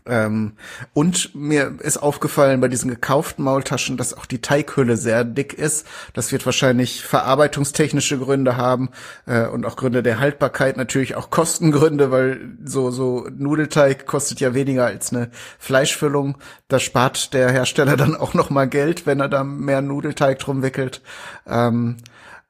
ähm, 0.06 0.52
und 0.92 1.34
mir 1.34 1.74
ist 1.80 1.98
aufgefallen 1.98 2.60
bei 2.60 2.68
diesen 2.68 2.90
gekauften 2.90 3.44
Maultaschen, 3.44 3.96
dass 3.96 4.14
auch 4.14 4.26
die 4.26 4.40
Teighülle 4.40 4.96
sehr 4.96 5.24
dick 5.24 5.52
ist. 5.52 5.86
Das 6.14 6.32
wird 6.32 6.46
wahrscheinlich 6.46 7.02
verarbeitungstechnische 7.02 8.18
Gründe 8.18 8.56
haben 8.56 8.90
äh, 9.26 9.46
und 9.46 9.66
auch 9.66 9.76
Gründe 9.76 10.02
der 10.02 10.20
Haltbarkeit, 10.20 10.76
natürlich 10.76 11.16
auch 11.16 11.30
Kostengründe, 11.30 12.10
weil 12.10 12.56
so 12.64 12.90
so 12.90 13.28
Nudelteig 13.36 14.06
kostet 14.06 14.40
ja 14.40 14.54
weniger 14.54 14.86
als 14.86 15.12
eine 15.12 15.30
Fleischfüllung. 15.58 16.38
Da 16.68 16.78
spart 16.78 17.32
der 17.34 17.50
Hersteller 17.50 17.96
dann 17.96 18.16
auch 18.16 18.34
noch 18.34 18.50
mal 18.50 18.68
Geld, 18.68 19.06
wenn 19.06 19.20
er 19.20 19.28
da 19.28 19.44
mehr 19.44 19.82
Nudelteig 19.82 20.38
drum 20.38 20.62
wickelt. 20.62 21.02
Ähm, 21.46 21.96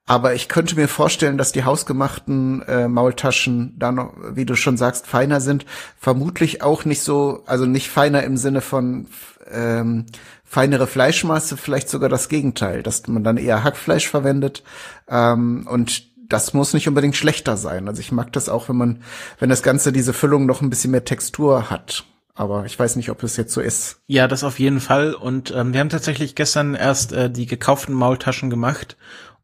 aber 0.06 0.34
ich 0.34 0.48
könnte 0.48 0.76
mir 0.76 0.86
vorstellen, 0.86 1.36
dass 1.36 1.50
die 1.50 1.64
hausgemachten 1.64 2.62
äh, 2.62 2.86
Maultaschen 2.86 3.75
da 3.76 3.90
noch, 3.90 4.14
wie 4.34 4.46
du 4.46 4.54
schon 4.54 4.76
sagst, 4.76 5.04
feiner 5.06 5.40
sind. 5.40 5.66
Vermutlich 5.98 6.62
auch 6.62 6.84
nicht 6.84 7.02
so, 7.02 7.42
also 7.46 7.66
nicht 7.66 7.90
feiner 7.90 8.22
im 8.22 8.36
Sinne 8.36 8.60
von 8.60 9.08
ähm, 9.50 10.06
feinere 10.44 10.86
Fleischmasse, 10.86 11.56
vielleicht 11.56 11.88
sogar 11.88 12.08
das 12.08 12.28
Gegenteil, 12.28 12.84
dass 12.84 13.04
man 13.08 13.25
dann 13.25 13.36
eher 13.36 13.64
Hackfleisch 13.64 14.08
verwendet. 14.08 14.62
Ähm, 15.08 15.66
und 15.68 16.04
das 16.28 16.54
muss 16.54 16.72
nicht 16.72 16.86
unbedingt 16.86 17.16
schlechter 17.16 17.56
sein. 17.56 17.88
Also 17.88 18.00
ich 18.00 18.12
mag 18.12 18.32
das 18.32 18.48
auch, 18.48 18.68
wenn 18.68 18.76
man, 18.76 19.02
wenn 19.40 19.48
das 19.48 19.64
Ganze 19.64 19.90
diese 19.90 20.12
Füllung 20.12 20.46
noch 20.46 20.60
ein 20.60 20.70
bisschen 20.70 20.92
mehr 20.92 21.04
Textur 21.04 21.68
hat. 21.68 22.04
Aber 22.36 22.64
ich 22.64 22.78
weiß 22.78 22.94
nicht, 22.94 23.10
ob 23.10 23.22
es 23.25 23.36
jetzt 23.36 23.54
so 23.54 23.60
ist. 23.60 23.96
Ja, 24.06 24.28
das 24.28 24.44
auf 24.44 24.60
jeden 24.60 24.80
Fall. 24.80 25.14
Und 25.14 25.52
ähm, 25.52 25.72
wir 25.72 25.80
haben 25.80 25.88
tatsächlich 25.88 26.36
gestern 26.36 26.75
erst 26.75 27.12
äh, 27.12 27.28
die 27.28 27.46
gekauften 27.46 27.94
Maultaschen 27.94 28.50
gemacht 28.50 28.96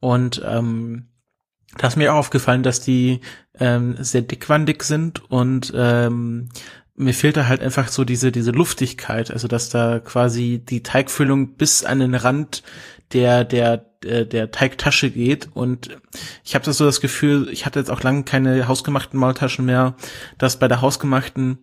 und 0.02 0.42
ähm, 0.44 1.06
da 1.78 1.86
ist 1.86 1.96
mir 1.96 2.12
auch 2.12 2.18
aufgefallen, 2.18 2.64
dass 2.64 2.80
die 2.80 3.20
ähm, 3.58 3.94
sehr 4.00 4.22
dickwandig 4.22 4.82
sind 4.82 5.30
und 5.30 5.72
ähm, 5.76 6.48
mir 6.96 7.14
fehlt 7.14 7.36
da 7.36 7.46
halt 7.46 7.62
einfach 7.62 7.86
so 7.86 8.04
diese 8.04 8.32
diese 8.32 8.50
Luftigkeit, 8.50 9.30
also 9.30 9.46
dass 9.46 9.68
da 9.68 10.00
quasi 10.00 10.58
die 10.58 10.82
Teigfüllung 10.82 11.54
bis 11.54 11.84
an 11.84 12.00
den 12.00 12.16
Rand 12.16 12.64
der 13.12 13.44
der 13.44 13.76
der, 14.02 14.24
der 14.24 14.50
Teigtasche 14.50 15.10
geht. 15.10 15.48
Und 15.54 15.96
ich 16.42 16.56
habe 16.56 16.64
das 16.64 16.78
so 16.78 16.84
das 16.84 17.00
Gefühl, 17.00 17.48
ich 17.52 17.64
hatte 17.64 17.78
jetzt 17.78 17.90
auch 17.90 18.02
lange 18.02 18.24
keine 18.24 18.66
hausgemachten 18.66 19.18
Maultaschen 19.18 19.64
mehr, 19.64 19.94
dass 20.38 20.58
bei 20.58 20.66
der 20.66 20.80
hausgemachten 20.80 21.58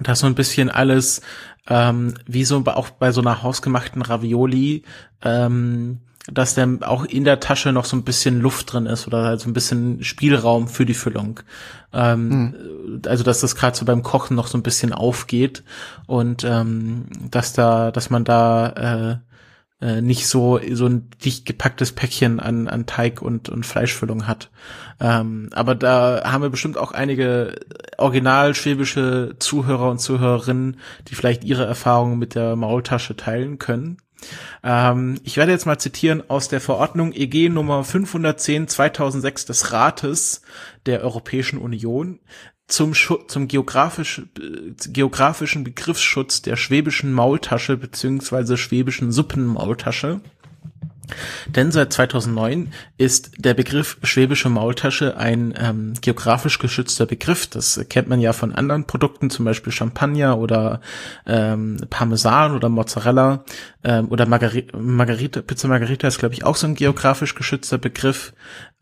dass 0.00 0.20
so 0.20 0.26
ein 0.26 0.34
bisschen 0.34 0.70
alles 0.70 1.20
ähm, 1.68 2.14
wie 2.26 2.44
so 2.44 2.64
auch 2.64 2.88
bei 2.90 3.12
so 3.12 3.20
einer 3.20 3.42
hausgemachten 3.42 4.00
Ravioli 4.00 4.84
ähm, 5.22 6.00
dass 6.30 6.54
der 6.54 6.78
auch 6.82 7.04
in 7.04 7.24
der 7.24 7.40
Tasche 7.40 7.72
noch 7.72 7.84
so 7.84 7.96
ein 7.96 8.04
bisschen 8.04 8.40
Luft 8.40 8.72
drin 8.72 8.86
ist 8.86 9.06
oder 9.06 9.24
halt 9.24 9.40
so 9.40 9.50
ein 9.50 9.54
bisschen 9.54 10.04
Spielraum 10.04 10.68
für 10.68 10.86
die 10.86 10.94
Füllung. 10.94 11.40
Ähm, 11.92 12.28
mhm. 12.28 13.02
Also 13.06 13.24
dass 13.24 13.40
das 13.40 13.56
gerade 13.56 13.76
so 13.76 13.84
beim 13.84 14.02
Kochen 14.02 14.36
noch 14.36 14.46
so 14.46 14.56
ein 14.56 14.62
bisschen 14.62 14.92
aufgeht 14.92 15.64
und 16.06 16.44
ähm, 16.44 17.06
dass 17.30 17.52
da, 17.52 17.90
dass 17.90 18.08
man 18.08 18.24
da 18.24 19.20
äh, 19.80 19.86
äh, 19.86 20.00
nicht 20.00 20.28
so 20.28 20.60
so 20.72 20.86
ein 20.86 21.10
dicht 21.24 21.44
gepacktes 21.44 21.90
Päckchen 21.90 22.38
an, 22.38 22.68
an 22.68 22.86
Teig 22.86 23.20
und, 23.20 23.48
und 23.48 23.66
Fleischfüllung 23.66 24.28
hat. 24.28 24.48
Ähm, 25.00 25.48
aber 25.52 25.74
da 25.74 26.22
haben 26.24 26.42
wir 26.42 26.50
bestimmt 26.50 26.78
auch 26.78 26.92
einige 26.92 27.56
original 27.98 28.54
schwäbische 28.54 29.34
Zuhörer 29.40 29.90
und 29.90 29.98
Zuhörerinnen, 29.98 30.76
die 31.08 31.16
vielleicht 31.16 31.42
ihre 31.42 31.66
Erfahrungen 31.66 32.20
mit 32.20 32.36
der 32.36 32.54
Maultasche 32.54 33.16
teilen 33.16 33.58
können. 33.58 33.96
Ähm, 34.62 35.18
ich 35.24 35.36
werde 35.36 35.52
jetzt 35.52 35.66
mal 35.66 35.78
zitieren 35.78 36.22
aus 36.28 36.48
der 36.48 36.60
Verordnung 36.60 37.12
EG 37.12 37.48
Nummer 37.48 37.84
510 37.84 38.68
2006 38.68 39.46
des 39.46 39.72
Rates 39.72 40.42
der 40.86 41.02
Europäischen 41.02 41.58
Union 41.58 42.20
zum, 42.68 42.94
Schu 42.94 43.16
zum 43.16 43.48
geografisch, 43.48 44.22
äh, 44.38 44.72
geografischen 44.88 45.64
Begriffsschutz 45.64 46.42
der 46.42 46.56
schwäbischen 46.56 47.12
Maultasche 47.12 47.76
beziehungsweise 47.76 48.56
schwäbischen 48.56 49.12
Suppenmaultasche. 49.12 50.20
Denn 51.46 51.72
seit 51.72 51.92
2009 51.92 52.72
ist 52.98 53.32
der 53.38 53.54
Begriff 53.54 53.98
schwäbische 54.02 54.48
Maultasche 54.48 55.16
ein 55.16 55.54
ähm, 55.58 55.94
geografisch 56.00 56.58
geschützter 56.58 57.06
Begriff. 57.06 57.46
Das 57.46 57.84
kennt 57.88 58.08
man 58.08 58.20
ja 58.20 58.32
von 58.32 58.54
anderen 58.54 58.86
Produkten, 58.86 59.30
zum 59.30 59.44
Beispiel 59.44 59.72
Champagner 59.72 60.38
oder 60.38 60.80
ähm, 61.26 61.78
Parmesan 61.90 62.54
oder 62.54 62.68
Mozzarella 62.68 63.44
ähm, 63.84 64.08
oder 64.08 64.26
Margarita, 64.26 64.76
Margarita, 64.78 65.42
Pizza 65.42 65.68
Margarita 65.68 66.08
ist, 66.08 66.18
glaube 66.18 66.34
ich, 66.34 66.44
auch 66.44 66.56
so 66.56 66.66
ein 66.66 66.74
geografisch 66.74 67.34
geschützter 67.34 67.78
Begriff 67.78 68.32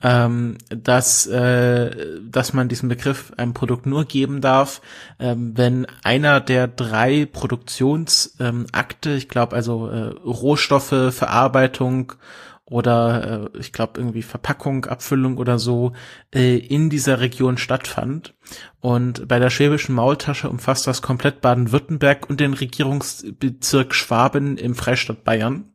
ähm, 0.02 0.56
dass, 0.68 1.26
äh, 1.26 2.18
dass 2.22 2.52
man 2.52 2.68
diesen 2.68 2.88
Begriff 2.88 3.32
einem 3.36 3.52
Produkt 3.52 3.86
nur 3.86 4.04
geben 4.06 4.40
darf, 4.40 4.80
ähm, 5.18 5.52
wenn 5.56 5.86
einer 6.02 6.40
der 6.40 6.68
drei 6.68 7.26
Produktionsakte, 7.30 9.10
ähm, 9.10 9.16
ich 9.16 9.28
glaube 9.28 9.54
also 9.54 9.88
äh, 9.88 10.14
Rohstoffe, 10.24 11.12
Verarbeitung 11.12 12.14
oder 12.64 13.50
äh, 13.54 13.58
ich 13.58 13.72
glaube 13.72 14.00
irgendwie 14.00 14.22
Verpackung, 14.22 14.86
Abfüllung 14.86 15.38
oder 15.38 15.58
so 15.58 15.92
äh, 16.32 16.56
in 16.56 16.88
dieser 16.88 17.20
Region 17.20 17.58
stattfand. 17.58 18.34
Und 18.80 19.26
bei 19.26 19.38
der 19.38 19.50
schwäbischen 19.50 19.94
Maultasche 19.94 20.48
umfasst 20.48 20.86
das 20.86 21.02
komplett 21.02 21.40
Baden-Württemberg 21.40 22.30
und 22.30 22.40
den 22.40 22.54
Regierungsbezirk 22.54 23.94
Schwaben 23.94 24.56
im 24.56 24.74
Freistaat 24.74 25.24
Bayern. 25.24 25.72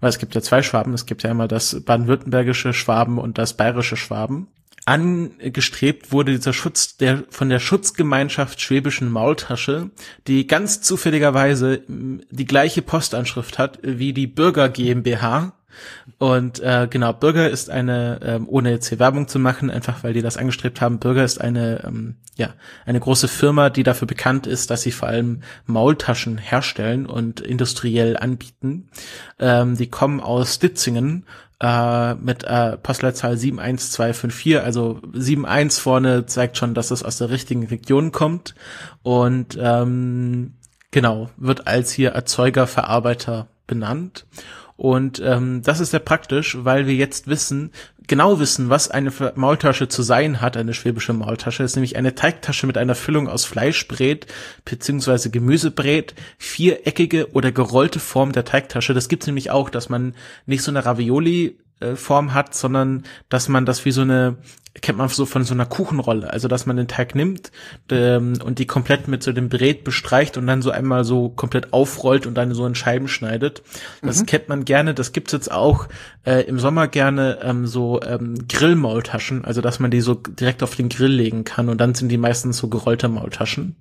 Weil 0.00 0.10
es 0.10 0.18
gibt 0.18 0.34
ja 0.34 0.40
zwei 0.40 0.62
Schwaben, 0.62 0.94
es 0.94 1.06
gibt 1.06 1.22
ja 1.22 1.30
einmal 1.30 1.46
das 1.46 1.84
baden-württembergische 1.84 2.72
Schwaben 2.72 3.18
und 3.18 3.38
das 3.38 3.56
bayerische 3.56 3.96
Schwaben 3.96 4.48
angestrebt 4.86 6.10
wurde 6.10 6.32
dieser 6.32 6.52
Schutz 6.52 6.96
der 6.96 7.24
von 7.28 7.48
der 7.48 7.60
Schutzgemeinschaft 7.60 8.60
Schwäbischen 8.60 9.10
Maultasche, 9.10 9.90
die 10.26 10.46
ganz 10.46 10.80
zufälligerweise 10.80 11.82
die 11.86 12.46
gleiche 12.46 12.82
Postanschrift 12.82 13.58
hat 13.58 13.78
wie 13.82 14.12
die 14.12 14.26
Bürger 14.26 14.68
GmbH. 14.68 15.52
Und 16.18 16.60
äh, 16.60 16.86
genau, 16.90 17.12
Bürger 17.12 17.48
ist 17.48 17.70
eine, 17.70 18.20
ähm, 18.22 18.46
ohne 18.48 18.70
jetzt 18.70 18.88
hier 18.88 18.98
Werbung 18.98 19.28
zu 19.28 19.38
machen, 19.38 19.70
einfach 19.70 20.02
weil 20.04 20.12
die 20.12 20.22
das 20.22 20.36
angestrebt 20.36 20.80
haben, 20.80 20.98
Bürger 20.98 21.24
ist 21.24 21.40
eine, 21.40 21.84
ähm, 21.84 22.16
ja, 22.36 22.54
eine 22.86 23.00
große 23.00 23.28
Firma, 23.28 23.70
die 23.70 23.82
dafür 23.82 24.06
bekannt 24.06 24.46
ist, 24.46 24.70
dass 24.70 24.82
sie 24.82 24.92
vor 24.92 25.08
allem 25.08 25.42
Maultaschen 25.66 26.38
herstellen 26.38 27.06
und 27.06 27.40
industriell 27.40 28.16
anbieten. 28.16 28.88
Ähm, 29.38 29.76
die 29.76 29.88
kommen 29.88 30.20
aus 30.20 30.58
Ditzingen 30.58 31.24
äh, 31.60 32.14
mit 32.14 32.44
äh, 32.44 32.76
Postleitzahl 32.78 33.36
71254, 33.36 34.60
also 34.60 35.00
71 35.12 35.82
vorne 35.82 36.26
zeigt 36.26 36.56
schon, 36.56 36.74
dass 36.74 36.90
es 36.90 37.02
aus 37.02 37.18
der 37.18 37.30
richtigen 37.30 37.66
Region 37.66 38.12
kommt 38.12 38.54
und 39.02 39.58
ähm, 39.60 40.54
genau, 40.90 41.30
wird 41.36 41.66
als 41.66 41.92
hier 41.92 42.10
Erzeuger, 42.10 42.66
Verarbeiter 42.66 43.48
benannt. 43.66 44.26
Und 44.80 45.20
ähm, 45.22 45.60
das 45.62 45.78
ist 45.78 45.90
sehr 45.90 46.00
praktisch, 46.00 46.56
weil 46.58 46.86
wir 46.86 46.94
jetzt 46.94 47.26
wissen, 47.26 47.70
genau 48.06 48.40
wissen, 48.40 48.70
was 48.70 48.90
eine 48.90 49.12
Maultasche 49.34 49.88
zu 49.88 50.02
sein 50.02 50.40
hat, 50.40 50.56
eine 50.56 50.72
schwäbische 50.72 51.12
Maultasche, 51.12 51.62
ist 51.62 51.76
nämlich 51.76 51.96
eine 51.96 52.14
Teigtasche 52.14 52.66
mit 52.66 52.78
einer 52.78 52.94
Füllung 52.94 53.28
aus 53.28 53.44
Fleischbrät 53.44 54.26
beziehungsweise 54.64 55.28
Gemüsebrät, 55.28 56.14
viereckige 56.38 57.30
oder 57.32 57.52
gerollte 57.52 58.00
Form 58.00 58.32
der 58.32 58.46
Teigtasche. 58.46 58.94
Das 58.94 59.10
gibt's 59.10 59.26
nämlich 59.26 59.50
auch, 59.50 59.68
dass 59.68 59.90
man 59.90 60.14
nicht 60.46 60.62
so 60.62 60.70
eine 60.70 60.86
Ravioli 60.86 61.58
äh, 61.80 61.96
Form 61.96 62.34
hat, 62.34 62.54
sondern 62.54 63.04
dass 63.30 63.48
man 63.48 63.64
das 63.64 63.86
wie 63.86 63.90
so 63.90 64.02
eine, 64.02 64.36
kennt 64.82 64.98
man 64.98 65.08
so 65.08 65.24
von 65.24 65.44
so 65.44 65.54
einer 65.54 65.64
Kuchenrolle, 65.64 66.30
also 66.30 66.46
dass 66.46 66.66
man 66.66 66.76
den 66.76 66.88
Teig 66.88 67.14
nimmt 67.14 67.50
ähm, 67.90 68.34
und 68.44 68.58
die 68.58 68.66
komplett 68.66 69.08
mit 69.08 69.22
so 69.22 69.32
dem 69.32 69.48
Brät 69.48 69.82
bestreicht 69.82 70.36
und 70.36 70.46
dann 70.46 70.60
so 70.60 70.70
einmal 70.70 71.04
so 71.04 71.30
komplett 71.30 71.72
aufrollt 71.72 72.26
und 72.26 72.34
dann 72.34 72.52
so 72.52 72.66
in 72.66 72.74
Scheiben 72.74 73.08
schneidet. 73.08 73.62
Das 74.02 74.20
mhm. 74.20 74.26
kennt 74.26 74.48
man 74.50 74.64
gerne, 74.66 74.92
das 74.92 75.12
gibt's 75.12 75.32
jetzt 75.32 75.50
auch 75.50 75.88
äh, 76.24 76.42
im 76.42 76.58
Sommer 76.58 76.86
gerne 76.86 77.38
ähm, 77.42 77.66
so 77.66 78.02
ähm, 78.02 78.46
Grillmaultaschen, 78.46 79.44
also 79.46 79.62
dass 79.62 79.80
man 79.80 79.90
die 79.90 80.02
so 80.02 80.14
direkt 80.14 80.62
auf 80.62 80.76
den 80.76 80.90
Grill 80.90 81.12
legen 81.12 81.44
kann 81.44 81.70
und 81.70 81.80
dann 81.80 81.94
sind 81.94 82.10
die 82.10 82.18
meistens 82.18 82.58
so 82.58 82.68
gerollte 82.68 83.08
Maultaschen. 83.08 83.76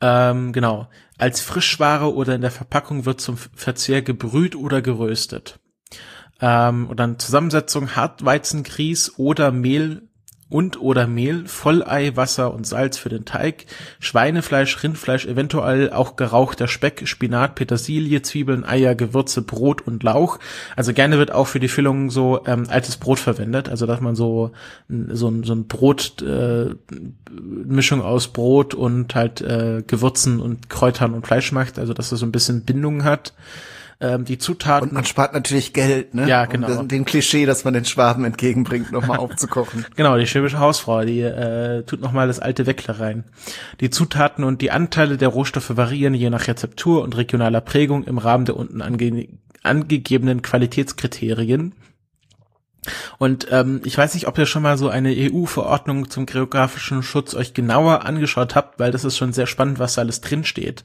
Ähm, 0.00 0.52
genau. 0.52 0.88
Als 1.16 1.40
Frischware 1.40 2.12
oder 2.12 2.34
in 2.34 2.40
der 2.40 2.50
Verpackung 2.50 3.06
wird 3.06 3.20
zum 3.20 3.36
Verzehr 3.36 4.02
gebrüht 4.02 4.56
oder 4.56 4.82
geröstet 4.82 5.60
ähm, 6.44 6.90
oder 6.90 7.04
eine 7.04 7.16
Zusammensetzung 7.16 7.96
Hartweizengrieß 7.96 9.14
oder 9.16 9.50
Mehl 9.50 10.02
und 10.50 10.78
oder 10.78 11.06
Mehl, 11.06 11.48
Vollei, 11.48 12.14
Wasser 12.16 12.52
und 12.52 12.66
Salz 12.66 12.98
für 12.98 13.08
den 13.08 13.24
Teig, 13.24 13.64
Schweinefleisch, 13.98 14.82
Rindfleisch, 14.82 15.24
eventuell 15.24 15.90
auch 15.90 16.16
gerauchter 16.16 16.68
Speck, 16.68 17.08
Spinat, 17.08 17.54
Petersilie, 17.54 18.20
Zwiebeln, 18.20 18.62
Eier, 18.62 18.94
Gewürze, 18.94 19.40
Brot 19.40 19.80
und 19.86 20.02
Lauch. 20.02 20.38
Also 20.76 20.92
gerne 20.92 21.16
wird 21.16 21.32
auch 21.32 21.46
für 21.46 21.60
die 21.60 21.68
Füllung 21.68 22.10
so 22.10 22.44
ähm, 22.46 22.66
altes 22.68 22.98
Brot 22.98 23.20
verwendet, 23.20 23.70
also 23.70 23.86
dass 23.86 24.02
man 24.02 24.14
so 24.14 24.52
so, 24.88 25.32
so 25.42 25.54
ein 25.54 25.66
Brot 25.66 26.20
äh, 26.20 26.74
Mischung 27.32 28.02
aus 28.02 28.28
Brot 28.28 28.74
und 28.74 29.14
halt 29.14 29.40
äh, 29.40 29.82
Gewürzen 29.86 30.40
und 30.40 30.68
Kräutern 30.68 31.14
und 31.14 31.26
Fleisch 31.26 31.52
macht, 31.52 31.78
also 31.78 31.94
dass 31.94 32.12
es 32.12 32.20
so 32.20 32.26
ein 32.26 32.32
bisschen 32.32 32.66
Bindung 32.66 33.02
hat 33.02 33.32
ähm, 34.00 34.24
die 34.24 34.38
Zutaten. 34.38 34.88
Und 34.88 34.94
man 34.94 35.04
spart 35.04 35.32
natürlich 35.32 35.72
Geld, 35.72 36.14
ne? 36.14 36.28
Ja, 36.28 36.46
genau. 36.46 36.80
Um 36.80 36.88
den 36.88 37.04
Klischee, 37.04 37.46
das 37.46 37.64
man 37.64 37.74
den 37.74 37.84
Schwaben 37.84 38.24
entgegenbringt, 38.24 38.92
nochmal 38.92 39.18
aufzukochen. 39.18 39.86
Genau, 39.96 40.16
die 40.18 40.26
schwäbische 40.26 40.58
Hausfrau, 40.58 41.04
die 41.04 41.20
äh, 41.20 41.82
tut 41.84 42.00
nochmal 42.00 42.26
das 42.26 42.40
alte 42.40 42.66
Weckler 42.66 43.00
rein. 43.00 43.24
Die 43.80 43.90
Zutaten 43.90 44.44
und 44.44 44.60
die 44.60 44.70
Anteile 44.70 45.16
der 45.16 45.28
Rohstoffe 45.28 45.76
variieren 45.76 46.14
je 46.14 46.30
nach 46.30 46.48
Rezeptur 46.48 47.02
und 47.02 47.16
regionaler 47.16 47.60
Prägung 47.60 48.04
im 48.04 48.18
Rahmen 48.18 48.44
der 48.44 48.56
unten 48.56 48.82
ange 48.82 49.28
angegebenen 49.62 50.42
Qualitätskriterien. 50.42 51.74
Und 53.18 53.48
ähm, 53.50 53.80
ich 53.84 53.96
weiß 53.96 54.14
nicht, 54.14 54.26
ob 54.26 54.38
ihr 54.38 54.46
schon 54.46 54.62
mal 54.62 54.76
so 54.76 54.88
eine 54.88 55.14
EU-Verordnung 55.16 56.10
zum 56.10 56.26
geografischen 56.26 57.02
Schutz 57.02 57.34
euch 57.34 57.54
genauer 57.54 58.04
angeschaut 58.04 58.54
habt, 58.54 58.78
weil 58.78 58.92
das 58.92 59.04
ist 59.04 59.16
schon 59.16 59.32
sehr 59.32 59.46
spannend, 59.46 59.78
was 59.78 59.94
da 59.94 60.02
alles 60.02 60.20
drin 60.20 60.44
steht. 60.44 60.84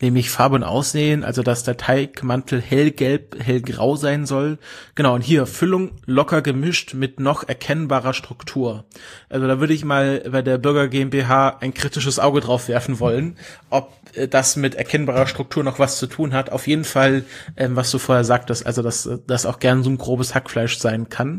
Nämlich 0.00 0.30
Farbe 0.30 0.56
und 0.56 0.64
Aussehen, 0.64 1.24
also 1.24 1.42
dass 1.42 1.64
der 1.64 1.76
Teigmantel 1.76 2.60
hellgelb, 2.60 3.36
hellgrau 3.42 3.96
sein 3.96 4.26
soll. 4.26 4.58
Genau, 4.94 5.14
und 5.14 5.22
hier 5.22 5.46
Füllung 5.46 5.92
locker 6.06 6.42
gemischt 6.42 6.94
mit 6.94 7.20
noch 7.20 7.48
erkennbarer 7.48 8.14
Struktur. 8.14 8.84
Also 9.28 9.46
da 9.46 9.60
würde 9.60 9.74
ich 9.74 9.84
mal 9.84 10.22
bei 10.30 10.42
der 10.42 10.58
Bürger 10.58 10.88
GmbH 10.88 11.58
ein 11.60 11.74
kritisches 11.74 12.18
Auge 12.18 12.40
drauf 12.40 12.68
werfen 12.68 13.00
wollen, 13.00 13.36
ob 13.70 13.92
äh, 14.14 14.28
das 14.28 14.56
mit 14.56 14.74
erkennbarer 14.74 15.26
Struktur 15.26 15.64
noch 15.64 15.78
was 15.78 15.98
zu 15.98 16.06
tun 16.06 16.32
hat. 16.32 16.50
Auf 16.50 16.66
jeden 16.66 16.84
Fall, 16.84 17.24
ähm, 17.56 17.76
was 17.76 17.90
du 17.90 17.98
vorher 17.98 18.24
sagtest, 18.24 18.66
also 18.66 18.82
dass 18.82 19.08
das 19.26 19.46
auch 19.46 19.58
gern 19.58 19.82
so 19.82 19.90
ein 19.90 19.98
grobes 19.98 20.34
Hackfleisch 20.34 20.78
sein 20.78 21.08
kann. 21.08 21.37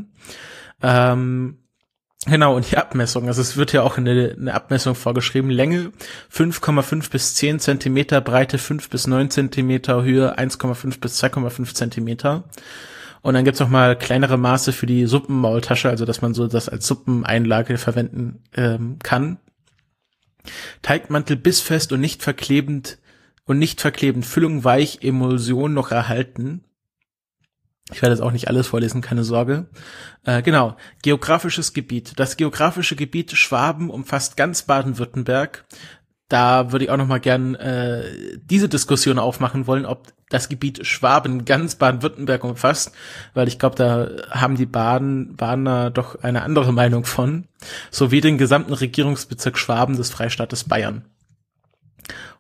Ähm, 0.82 1.58
Genau, 2.26 2.56
und 2.56 2.70
die 2.70 2.78
Abmessung. 2.78 3.28
Also 3.28 3.42
es 3.42 3.56
wird 3.56 3.72
ja 3.72 3.82
auch 3.82 3.98
eine, 3.98 4.36
eine 4.38 4.54
Abmessung 4.54 4.94
vorgeschrieben. 4.94 5.50
Länge 5.50 5.92
5,5 6.34 7.10
bis 7.10 7.36
10 7.36 7.60
Zentimeter, 7.60 8.20
Breite 8.20 8.58
5 8.58 8.90
bis 8.90 9.08
9 9.08 9.30
Zentimeter, 9.30 10.04
Höhe 10.04 10.38
1,5 10.38 11.00
bis 11.00 11.24
2,5 11.24 11.74
Zentimeter. 11.74 12.44
Und 13.22 13.34
dann 13.34 13.46
gibt's 13.46 13.62
noch 13.62 13.70
mal 13.70 13.98
kleinere 13.98 14.38
Maße 14.38 14.74
für 14.74 14.86
die 14.86 15.06
Suppenmaultasche, 15.06 15.90
also 15.90 16.06
dass 16.06 16.22
man 16.22 16.34
so 16.34 16.48
das 16.48 16.68
als 16.68 16.86
Suppeneinlage 16.88 17.78
verwenden 17.78 18.44
ähm, 18.54 18.98
kann. 19.02 19.38
Teigmantel 20.82 21.38
bissfest 21.38 21.92
und 21.94 22.02
nicht 22.02 22.22
verklebend 22.22 22.98
und 23.46 23.60
nicht 23.60 23.82
verklebend, 23.82 24.26
Füllung 24.26 24.64
weich, 24.64 25.00
Emulsion 25.02 25.74
noch 25.74 25.92
erhalten. 25.92 26.64
Ich 27.92 28.02
werde 28.02 28.14
jetzt 28.14 28.22
auch 28.22 28.32
nicht 28.32 28.48
alles 28.48 28.68
vorlesen, 28.68 29.02
keine 29.02 29.24
Sorge. 29.24 29.68
Äh, 30.24 30.42
genau, 30.42 30.76
geografisches 31.02 31.74
Gebiet. 31.74 32.14
Das 32.18 32.38
geografische 32.38 32.96
Gebiet 32.96 33.32
Schwaben 33.32 33.90
umfasst 33.90 34.38
ganz 34.38 34.64
Baden-Württemberg. 34.64 35.66
Da 36.28 36.72
würde 36.72 36.86
ich 36.86 36.92
auch 36.92 36.98
noch 36.98 37.08
mal 37.08 37.20
gern 37.20 37.56
äh, 37.56 38.04
diese 38.44 38.70
Diskussion 38.70 39.18
aufmachen 39.18 39.66
wollen, 39.66 39.88
ob 39.88 40.14
das 40.30 40.48
Gebiet 40.48 40.86
Schwaben 40.86 41.44
ganz 41.44 41.74
Baden-Württemberg 41.76 42.44
umfasst, 42.44 42.92
weil 43.34 43.48
ich 43.48 43.58
glaube, 43.58 43.76
da 43.76 44.10
haben 44.30 44.56
die 44.56 44.68
Baden 44.68 45.36
Badener 45.36 45.90
doch 45.90 46.22
eine 46.22 46.44
andere 46.44 46.72
Meinung 46.72 47.04
von, 47.04 47.48
sowie 47.90 48.22
den 48.22 48.38
gesamten 48.38 48.74
Regierungsbezirk 48.74 49.58
Schwaben 49.58 49.98
des 49.98 50.12
Freistaates 50.12 50.66
Bayern. 50.66 51.06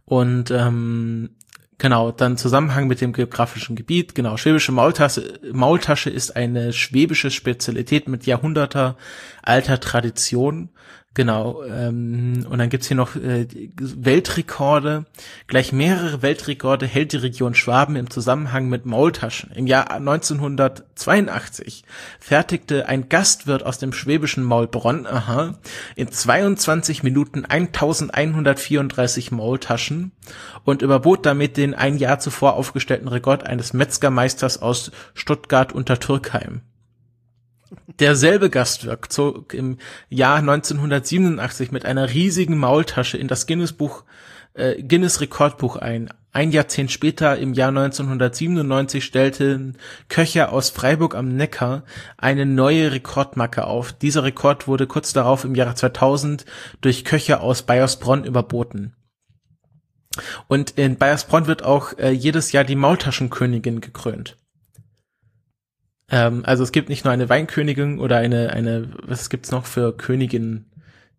Und 0.05 0.51
ähm, 0.51 1.31
Genau, 1.79 2.11
dann 2.11 2.35
Zusammenhang 2.35 2.87
mit 2.87 2.99
dem 2.99 3.13
geografischen 3.13 3.77
Gebiet. 3.77 4.13
Genau, 4.13 4.35
schwäbische 4.35 4.73
Maultasche, 4.73 5.39
Maultasche 5.53 6.09
ist 6.09 6.35
eine 6.35 6.73
schwäbische 6.73 7.31
Spezialität 7.31 8.09
mit 8.09 8.25
Jahrhunderter 8.25 8.97
alter 9.41 9.79
Tradition 9.79 10.69
Genau, 11.15 11.63
ähm, 11.63 12.45
und 12.47 12.59
dann 12.59 12.69
gibt's 12.69 12.87
hier 12.87 12.95
noch 12.95 13.15
äh, 13.15 13.47
Weltrekorde. 13.77 15.05
Gleich 15.47 15.73
mehrere 15.73 16.21
Weltrekorde 16.21 16.85
hält 16.85 17.13
die 17.13 17.17
Region 17.17 17.55
Schwaben 17.55 17.95
im 17.95 18.11
Zusammenhang 18.11 18.69
mit 18.69 18.85
Maultaschen. 18.85 19.51
Im 19.51 19.65
Jahr 19.65 19.89
1982 19.89 21.83
fertigte 22.19 22.87
ein 22.87 23.09
Gastwirt 23.09 23.65
aus 23.65 23.79
dem 23.79 23.91
schwäbischen 23.91 24.43
Maulbronn 24.43 25.07
aha, 25.07 25.55
in 25.95 26.11
22 26.11 27.01
Minuten 27.01 27.43
1134 27.43 29.31
Maultaschen 29.31 30.11
und 30.63 30.83
überbot 30.83 31.25
damit 31.25 31.57
den 31.57 31.73
ein 31.73 31.97
Jahr 31.97 32.19
zuvor 32.19 32.53
aufgestellten 32.53 33.07
Rekord 33.07 33.47
eines 33.47 33.73
Metzgermeisters 33.73 34.61
aus 34.61 34.91
Stuttgart 35.15 35.73
unter 35.73 35.99
Türkheim. 35.99 36.61
Derselbe 37.99 38.49
Gastwirt 38.49 39.11
zog 39.11 39.53
im 39.53 39.77
Jahr 40.09 40.37
1987 40.37 41.71
mit 41.71 41.85
einer 41.85 42.09
riesigen 42.09 42.57
Maultasche 42.57 43.17
in 43.17 43.27
das 43.27 43.45
Guinness-Buch 43.45 44.03
äh, 44.53 44.81
Guinness 44.81 45.21
Rekordbuch 45.21 45.75
ein. 45.75 46.09
Ein 46.31 46.51
Jahrzehnt 46.51 46.91
später, 46.91 47.37
im 47.37 47.53
Jahr 47.53 47.69
1997, 47.69 49.03
stellten 49.03 49.77
Köcher 50.09 50.51
aus 50.53 50.69
Freiburg 50.69 51.15
am 51.15 51.35
Neckar 51.35 51.83
eine 52.17 52.45
neue 52.45 52.91
Rekordmarke 52.91 53.65
auf. 53.65 53.93
Dieser 53.93 54.23
Rekord 54.23 54.67
wurde 54.67 54.85
kurz 54.85 55.11
darauf 55.11 55.43
im 55.43 55.55
Jahre 55.55 55.73
2000 55.73 56.45
durch 56.81 57.03
Köcher 57.03 57.41
aus 57.41 57.63
Bayersbronn 57.63 58.25
überboten. 58.25 58.93
Und 60.47 60.71
in 60.71 60.97
Bayersbronn 60.97 61.47
wird 61.47 61.63
auch 61.63 61.97
äh, 61.97 62.11
jedes 62.11 62.51
Jahr 62.51 62.63
die 62.63 62.75
Maultaschenkönigin 62.75 63.81
gekrönt. 63.81 64.37
Ähm, 66.11 66.43
also 66.45 66.63
es 66.63 66.71
gibt 66.71 66.89
nicht 66.89 67.05
nur 67.05 67.13
eine 67.13 67.29
Weinkönigin 67.29 67.99
oder 67.99 68.17
eine, 68.17 68.51
eine, 68.51 68.89
was 69.03 69.29
gibt's 69.29 69.51
noch 69.51 69.65
für 69.65 69.95
Königin? 69.95 70.65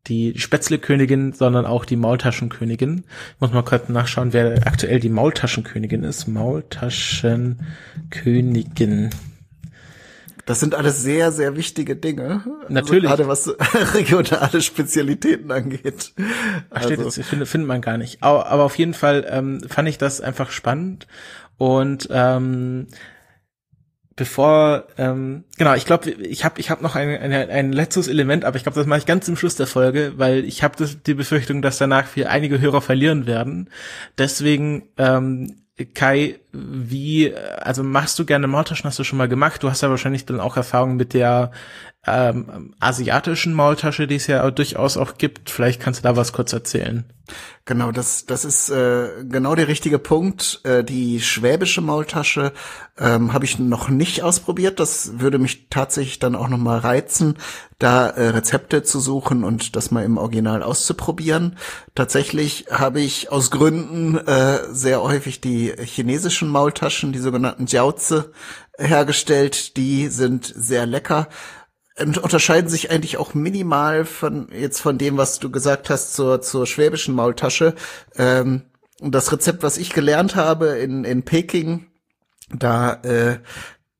Die 0.07 0.39
Spätzle-Königin, 0.39 1.35
sondern 1.35 1.67
auch 1.67 1.85
die 1.85 1.97
Maultaschenkönigin. 1.97 3.05
Ich 3.35 3.41
muss 3.41 3.53
mal 3.53 3.63
kurz 3.63 3.91
nachschauen, 3.91 4.33
wer 4.33 4.67
aktuell 4.67 4.99
die 4.99 5.11
Maultaschenkönigin 5.11 6.05
ist. 6.05 6.27
Maultaschenkönigin. 6.27 9.11
Das 10.47 10.59
sind 10.59 10.75
alles 10.75 11.03
sehr, 11.03 11.33
sehr 11.33 11.55
wichtige 11.55 11.97
Dinge. 11.97 12.43
Natürlich. 12.69 13.09
Also 13.09 13.25
gerade 13.25 13.29
was 13.29 13.55
regionale 13.95 14.63
Spezialitäten 14.63 15.53
angeht. 15.53 16.15
Ach, 16.71 16.83
steht 16.83 16.99
also. 16.99 17.21
jetzt, 17.21 17.29
findet, 17.29 17.49
findet 17.49 17.69
man 17.69 17.83
gar 17.83 17.99
nicht. 17.99 18.23
Aber, 18.23 18.47
aber 18.47 18.65
auf 18.65 18.79
jeden 18.79 18.95
Fall 18.95 19.27
ähm, 19.29 19.61
fand 19.69 19.89
ich 19.89 19.99
das 19.99 20.21
einfach 20.21 20.51
spannend. 20.51 21.07
Und 21.59 22.09
ähm, 22.11 22.87
bevor, 24.21 24.85
ähm, 24.99 25.45
genau, 25.57 25.73
ich 25.73 25.87
glaube, 25.87 26.11
ich 26.11 26.45
habe 26.45 26.61
ich 26.61 26.69
hab 26.69 26.83
noch 26.83 26.95
ein, 26.95 27.09
ein, 27.09 27.33
ein 27.33 27.73
letztes 27.73 28.07
Element, 28.07 28.45
aber 28.45 28.59
ich 28.59 28.65
glaube, 28.65 28.79
das 28.79 28.87
mache 28.87 28.99
ich 28.99 29.07
ganz 29.07 29.25
zum 29.25 29.35
Schluss 29.35 29.57
der 29.57 29.67
Folge, 29.67 30.13
weil 30.17 30.45
ich 30.45 30.63
habe 30.63 30.87
die 31.07 31.15
Befürchtung, 31.15 31.63
dass 31.63 31.79
danach 31.79 32.05
wir 32.17 32.31
einige 32.31 32.61
Hörer 32.61 32.83
verlieren 32.83 33.27
werden. 33.27 33.71
Deswegen 34.19 34.83
ähm, 34.99 35.63
Kai, 35.95 36.39
wie, 36.53 37.35
also 37.35 37.83
machst 37.83 38.19
du 38.19 38.27
gerne 38.27 38.47
Maultaschen, 38.47 38.85
hast 38.85 38.99
du 38.99 39.05
schon 39.05 39.17
mal 39.17 39.27
gemacht? 39.27 39.63
Du 39.63 39.71
hast 39.71 39.81
ja 39.81 39.89
wahrscheinlich 39.89 40.27
dann 40.27 40.39
auch 40.39 40.59
Erfahrung 40.59 40.97
mit 40.97 41.15
der 41.15 41.51
ähm, 42.07 42.75
asiatischen 42.81 43.53
Maultasche, 43.53 44.07
die 44.07 44.17
es 44.17 44.27
ja 44.27 44.51
durchaus 44.51 44.97
auch 44.97 45.19
gibt. 45.19 45.51
Vielleicht 45.51 45.81
kannst 45.81 46.01
du 46.01 46.09
da 46.09 46.17
was 46.17 46.33
kurz 46.33 46.53
erzählen. 46.53 47.05
Genau, 47.67 47.93
das, 47.93 48.27
das 48.27 48.45
ist 48.45 48.71
äh, 48.71 49.25
genau 49.29 49.55
der 49.55 49.69
richtige 49.69 49.99
Punkt. 49.99 50.61
Äh, 50.65 50.83
die 50.83 51.21
schwäbische 51.21 51.83
Maultasche 51.83 52.53
ähm, 52.99 53.33
habe 53.33 53.45
ich 53.45 53.59
noch 53.59 53.91
nicht 53.91 54.23
ausprobiert. 54.23 54.81
Das 54.81 55.21
würde 55.21 55.39
mich 55.39 55.69
tatsächlich 55.69 56.19
dann 56.19 56.35
auch 56.35 56.49
noch 56.49 56.59
mal 56.59 56.79
reizen, 56.79 57.37
da 57.79 58.09
äh, 58.09 58.31
Rezepte 58.31 58.83
zu 58.83 58.99
suchen 58.99 59.45
und 59.45 59.77
das 59.77 59.91
mal 59.91 60.05
im 60.05 60.17
Original 60.17 60.63
auszuprobieren. 60.63 61.57
Tatsächlich 61.95 62.67
habe 62.71 63.01
ich 63.01 63.31
aus 63.31 63.51
Gründen 63.51 64.17
äh, 64.17 64.61
sehr 64.73 65.03
häufig 65.03 65.41
die 65.41 65.73
chinesischen 65.79 66.49
Maultaschen, 66.49 67.13
die 67.13 67.21
sogenannten 67.21 67.67
Jiaozi, 67.67 68.23
hergestellt. 68.79 69.77
Die 69.77 70.09
sind 70.09 70.53
sehr 70.57 70.87
lecker 70.87 71.29
unterscheiden 72.01 72.69
sich 72.69 72.91
eigentlich 72.91 73.17
auch 73.19 73.35
minimal 73.35 74.05
von 74.05 74.49
jetzt 74.53 74.81
von 74.81 74.99
dem, 74.99 75.17
was 75.17 75.39
du 75.39 75.51
gesagt 75.51 75.91
hast 75.91 76.15
zur 76.15 76.41
zur 76.41 76.67
schwäbischen 76.67 77.15
Maultasche. 77.15 77.75
Ähm, 78.17 78.63
das 79.01 79.33
Rezept, 79.33 79.63
was 79.63 79.79
ich 79.79 79.93
gelernt 79.93 80.37
habe 80.37 80.69
in 80.79 81.05
in 81.05 81.25
Peking, 81.25 81.87
da 82.53 82.95
äh, 83.03 83.39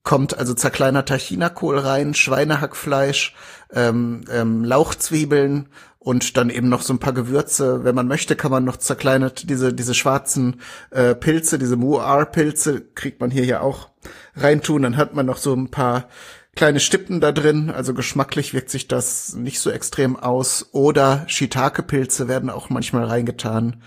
kommt 0.03 0.37
also 0.37 0.55
zerkleinerter 0.55 1.19
Chinakohl 1.19 1.79
rein, 1.79 2.15
Schweinehackfleisch, 2.15 3.35
ähm, 3.73 4.23
ähm, 4.31 4.65
Lauchzwiebeln 4.65 5.69
und 5.99 6.37
dann 6.39 6.49
eben 6.49 6.69
noch 6.71 6.83
so 6.83 6.95
ein 6.95 6.99
paar 6.99 7.13
Gewürze. 7.13 7.85
Wenn 7.85 7.95
man 7.95 8.09
möchte, 8.09 8.35
kann 8.35 8.51
man 8.51 8.65
noch 8.65 8.79
zerkleinert 8.79 9.49
diese 9.51 9.75
diese 9.75 9.95
schwarzen 9.95 10.61
äh, 10.91 11.15
Pilze, 11.15 11.59
diese 11.59 11.77
Muar-Pilze, 11.77 12.81
kriegt 12.95 13.21
man 13.21 13.31
hier 13.31 13.45
ja 13.45 13.61
auch 13.61 13.91
reintun. 14.35 14.83
Dann 14.83 14.97
hat 14.97 15.15
man 15.15 15.27
noch 15.27 15.37
so 15.37 15.55
ein 15.55 15.71
paar 15.71 16.09
kleine 16.57 16.81
Stippen 16.81 17.21
da 17.21 17.33
drin, 17.33 17.71
also 17.71 17.95
geschmacklich 17.95 18.53
wirkt 18.55 18.71
sich 18.71 18.89
das 18.89 19.35
nicht 19.35 19.61
so 19.61 19.71
extrem 19.71 20.17
aus. 20.17 20.69
Oder 20.73 21.25
Shiitake-Pilze 21.27 22.29
werden 22.29 22.51
auch 22.51 22.71
manchmal 22.71 23.05
reingetan. 23.05 23.83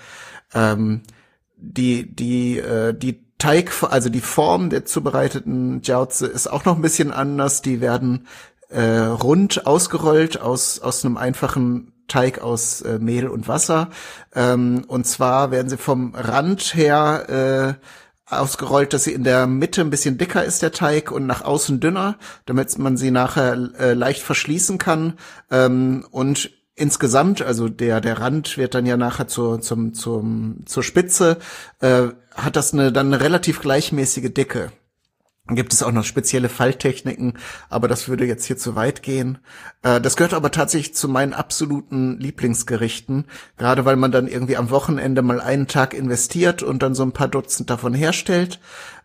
Ähm, 0.54 1.02
die, 1.58 2.14
die, 2.14 2.60
äh, 2.60 2.94
die 2.94 3.24
Teig, 3.38 3.72
also 3.84 4.10
die 4.10 4.22
Form 4.22 4.70
der 4.70 4.86
zubereiteten 4.86 5.82
Jiaozi 5.82 6.26
ist 6.26 6.48
auch 6.48 6.66
noch 6.66 6.76
ein 6.76 6.82
bisschen 6.82 7.12
anders. 7.12 7.62
Die 7.62 7.82
werden 7.82 8.28
äh, 8.70 8.82
rund 8.82 9.68
ausgerollt 9.68 10.40
aus, 10.40 10.80
aus 10.80 11.04
einem 11.04 11.18
einfachen 11.18 11.94
Teig 12.08 12.40
aus 12.42 12.82
äh, 12.82 13.00
Mehl 13.00 13.28
und 13.28 13.48
Wasser. 13.48 13.90
Ähm, 14.34 14.86
und 14.88 15.06
zwar 15.06 15.52
werden 15.52 15.70
sie 15.70 15.78
vom 15.78 16.16
Rand 16.16 16.76
her 16.76 17.78
äh, 17.80 17.86
ausgerollt, 18.26 18.94
dass 18.94 19.04
sie 19.04 19.14
in 19.14 19.24
der 19.24 19.48
Mitte 19.48 19.82
ein 19.82 19.90
bisschen 19.90 20.18
dicker 20.18 20.44
ist, 20.44 20.62
der 20.62 20.72
Teig, 20.72 21.12
und 21.12 21.26
nach 21.26 21.44
außen 21.44 21.80
dünner, 21.80 22.18
damit 22.46 22.78
man 22.78 22.98
sie 22.98 23.12
nachher 23.12 23.54
äh, 23.80 23.94
leicht 23.94 24.22
verschließen 24.22 24.78
kann. 24.78 25.14
Ähm, 25.52 26.06
und 26.12 26.52
insgesamt, 26.76 27.42
also 27.42 27.70
der, 27.70 28.02
der 28.02 28.20
Rand 28.20 28.58
wird 28.58 28.76
dann 28.76 28.86
ja 28.86 28.98
nachher 28.98 29.28
zur, 29.28 29.62
zum, 29.62 29.94
zum, 29.94 30.66
zur 30.66 30.84
Spitze, 30.84 31.38
äh, 31.80 32.08
hat 32.36 32.56
das 32.56 32.74
eine, 32.74 32.92
dann 32.92 33.14
eine 33.14 33.24
relativ 33.24 33.62
gleichmäßige 33.62 34.34
Dicke. 34.34 34.72
Gibt 35.50 35.74
es 35.74 35.84
auch 35.84 35.92
noch 35.92 36.06
spezielle 36.06 36.48
Falltechniken, 36.48 37.38
aber 37.70 37.90
das 37.90 38.08
würde 38.08 38.26
jetzt 38.26 38.46
hier 38.46 38.58
zu 38.58 38.78
weit 38.78 39.04
gehen. 39.04 39.40
Äh, 39.82 40.00
das 40.00 40.16
gehört 40.16 40.34
aber 40.34 40.52
tatsächlich 40.52 40.96
zu 40.96 41.10
meinen 41.10 41.34
absoluten 41.34 42.18
Lieblingsgerichten, 42.18 43.26
gerade 43.58 43.84
weil 43.84 43.98
man 43.98 44.14
dann 44.14 44.28
irgendwie 44.28 44.56
am 44.56 44.70
Wochenende 44.70 45.22
mal 45.22 45.42
einen 45.42 45.68
Tag 45.68 45.94
investiert 45.94 46.64
und 46.64 46.82
dann 46.82 46.96
so 46.96 47.04
ein 47.04 47.12
paar 47.12 47.28
Dutzend 47.28 47.70
davon 47.70 47.94
herstellt. 47.94 48.62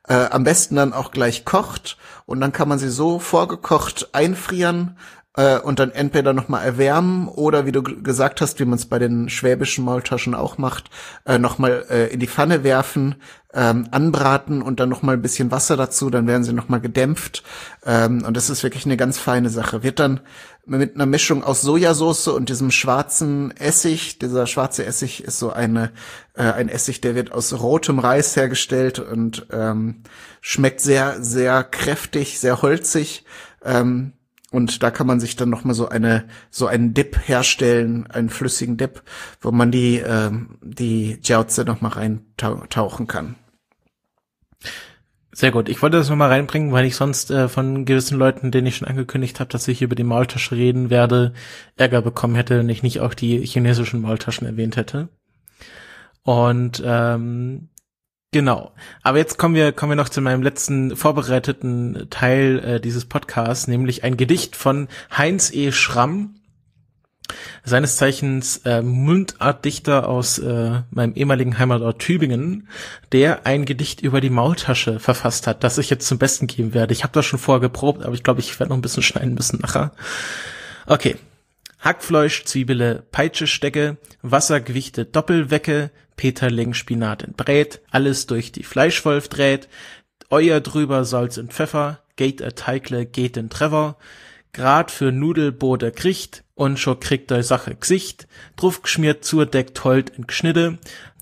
Äh, 0.08 0.28
am 0.30 0.44
besten 0.44 0.76
dann 0.76 0.92
auch 0.92 1.10
gleich 1.10 1.44
kocht 1.44 1.98
und 2.26 2.40
dann 2.40 2.52
kann 2.52 2.68
man 2.68 2.78
sie 2.78 2.88
so 2.88 3.18
vorgekocht 3.18 4.08
einfrieren 4.12 4.96
äh, 5.38 5.58
und 5.58 5.78
dann 5.78 5.92
entweder 5.92 6.32
nochmal 6.32 6.64
erwärmen 6.64 7.28
oder 7.28 7.64
wie 7.64 7.72
du 7.72 7.82
gesagt 7.82 8.40
hast, 8.40 8.58
wie 8.58 8.64
man 8.64 8.78
es 8.78 8.86
bei 8.86 8.98
den 8.98 9.28
schwäbischen 9.28 9.84
Maultaschen 9.84 10.34
auch 10.34 10.58
macht, 10.58 10.90
äh, 11.24 11.38
nochmal 11.38 11.86
äh, 11.88 12.06
in 12.08 12.20
die 12.20 12.26
Pfanne 12.26 12.64
werfen, 12.64 13.14
ähm, 13.54 13.88
anbraten 13.92 14.62
und 14.62 14.80
dann 14.80 14.88
noch 14.88 15.02
mal 15.02 15.12
ein 15.12 15.22
bisschen 15.22 15.50
Wasser 15.50 15.76
dazu, 15.76 16.10
dann 16.10 16.26
werden 16.26 16.44
sie 16.44 16.52
noch 16.52 16.68
mal 16.68 16.80
gedämpft 16.80 17.44
ähm, 17.86 18.24
und 18.26 18.36
das 18.36 18.50
ist 18.50 18.62
wirklich 18.62 18.84
eine 18.84 18.96
ganz 18.96 19.18
feine 19.18 19.48
Sache. 19.48 19.82
Wird 19.82 20.00
dann 20.00 20.20
mit 20.68 20.94
einer 20.94 21.06
Mischung 21.06 21.42
aus 21.42 21.62
Sojasauce 21.62 22.28
und 22.28 22.48
diesem 22.48 22.70
schwarzen 22.70 23.56
Essig, 23.56 24.18
dieser 24.18 24.46
schwarze 24.46 24.84
Essig 24.84 25.24
ist 25.24 25.38
so 25.38 25.50
eine 25.50 25.92
äh, 26.34 26.42
ein 26.42 26.68
Essig, 26.68 27.00
der 27.00 27.14
wird 27.14 27.32
aus 27.32 27.58
rotem 27.58 27.98
Reis 27.98 28.36
hergestellt 28.36 28.98
und 28.98 29.46
ähm, 29.50 30.02
schmeckt 30.40 30.80
sehr 30.80 31.22
sehr 31.22 31.64
kräftig, 31.64 32.38
sehr 32.38 32.62
holzig. 32.62 33.24
Ähm, 33.64 34.12
und 34.50 34.82
da 34.82 34.90
kann 34.90 35.06
man 35.06 35.20
sich 35.20 35.36
dann 35.36 35.50
noch 35.50 35.64
mal 35.64 35.74
so 35.74 35.88
eine 35.88 36.26
so 36.50 36.66
einen 36.66 36.94
Dip 36.94 37.18
herstellen, 37.26 38.06
einen 38.10 38.30
flüssigen 38.30 38.76
Dip, 38.76 39.02
wo 39.40 39.50
man 39.50 39.70
die 39.70 39.98
ähm, 39.98 40.58
die 40.62 41.18
Jiaozi 41.22 41.64
noch 41.64 41.80
mal 41.80 41.88
reintauchen 41.88 43.06
kann. 43.06 43.36
Sehr 45.38 45.52
gut. 45.52 45.68
Ich 45.68 45.80
wollte 45.82 45.98
das 45.98 46.10
nochmal 46.10 46.30
reinbringen, 46.30 46.72
weil 46.72 46.84
ich 46.84 46.96
sonst 46.96 47.30
äh, 47.30 47.48
von 47.48 47.84
gewissen 47.84 48.18
Leuten, 48.18 48.50
denen 48.50 48.66
ich 48.66 48.74
schon 48.74 48.88
angekündigt 48.88 49.38
habe, 49.38 49.48
dass 49.48 49.68
ich 49.68 49.82
über 49.82 49.94
die 49.94 50.02
Maultasche 50.02 50.56
reden 50.56 50.90
werde, 50.90 51.32
Ärger 51.76 52.02
bekommen 52.02 52.34
hätte, 52.34 52.58
wenn 52.58 52.68
ich 52.68 52.82
nicht 52.82 52.98
auch 52.98 53.14
die 53.14 53.46
chinesischen 53.46 54.00
Maultaschen 54.00 54.48
erwähnt 54.48 54.76
hätte. 54.76 55.10
Und 56.24 56.82
ähm, 56.84 57.68
Genau. 58.32 58.72
Aber 59.04 59.18
jetzt 59.18 59.38
kommen 59.38 59.54
wir, 59.54 59.70
kommen 59.70 59.92
wir 59.92 59.96
noch 59.96 60.08
zu 60.08 60.20
meinem 60.20 60.42
letzten 60.42 60.96
vorbereiteten 60.96 62.08
Teil 62.10 62.58
äh, 62.58 62.80
dieses 62.80 63.04
Podcasts, 63.04 63.68
nämlich 63.68 64.02
ein 64.02 64.16
Gedicht 64.16 64.56
von 64.56 64.88
Heinz 65.16 65.52
E. 65.52 65.70
Schramm, 65.70 66.34
seines 67.64 67.96
Zeichens 67.96 68.58
äh, 68.64 68.82
Mundartdichter 68.82 70.08
aus 70.08 70.38
äh, 70.38 70.82
meinem 70.90 71.14
ehemaligen 71.14 71.58
Heimatort 71.58 71.98
Tübingen, 71.98 72.68
der 73.12 73.46
ein 73.46 73.64
Gedicht 73.64 74.00
über 74.00 74.20
die 74.20 74.30
Maultasche 74.30 75.00
verfasst 75.00 75.46
hat, 75.46 75.64
das 75.64 75.78
ich 75.78 75.90
jetzt 75.90 76.06
zum 76.06 76.18
Besten 76.18 76.46
geben 76.46 76.74
werde. 76.74 76.92
Ich 76.92 77.02
habe 77.02 77.12
das 77.12 77.26
schon 77.26 77.38
vorher 77.38 77.60
geprobt, 77.60 78.04
aber 78.04 78.14
ich 78.14 78.22
glaube, 78.22 78.40
ich 78.40 78.58
werde 78.58 78.70
noch 78.70 78.78
ein 78.78 78.82
bisschen 78.82 79.02
schneiden 79.02 79.34
müssen 79.34 79.60
nachher. 79.60 79.92
Okay. 80.86 81.16
Hackfleisch, 81.80 82.44
Zwiebele, 82.44 83.04
Peitsche, 83.12 83.46
Stecke, 83.46 83.98
Wassergewichte, 84.22 85.04
Doppelwecke, 85.04 85.90
Peterling, 86.16 86.74
Spinat 86.74 87.22
und 87.22 87.36
Brät, 87.36 87.80
alles 87.90 88.26
durch 88.26 88.50
die 88.50 88.64
Fleischwolf 88.64 89.28
dreht, 89.28 89.68
euer 90.28 90.60
drüber 90.60 91.04
Salz 91.04 91.38
und 91.38 91.52
Pfeffer, 91.52 92.00
geht 92.16 92.42
a 92.42 92.50
Teigle, 92.50 93.06
geht 93.06 93.36
in 93.36 93.48
Trevor, 93.48 93.96
grad 94.58 94.90
für 94.90 95.12
Nudelbode 95.12 95.92
kriegt, 95.92 96.42
und 96.56 96.80
scho 96.80 96.96
kriegt 96.96 97.30
der 97.30 97.44
Sache 97.44 97.76
Gesicht, 97.76 98.26
drauf 98.56 98.82
geschmiert 98.82 99.24
zurdeckt 99.24 99.84
Holt 99.84 100.10
in 100.10 100.26
Gschnitte, 100.26 100.78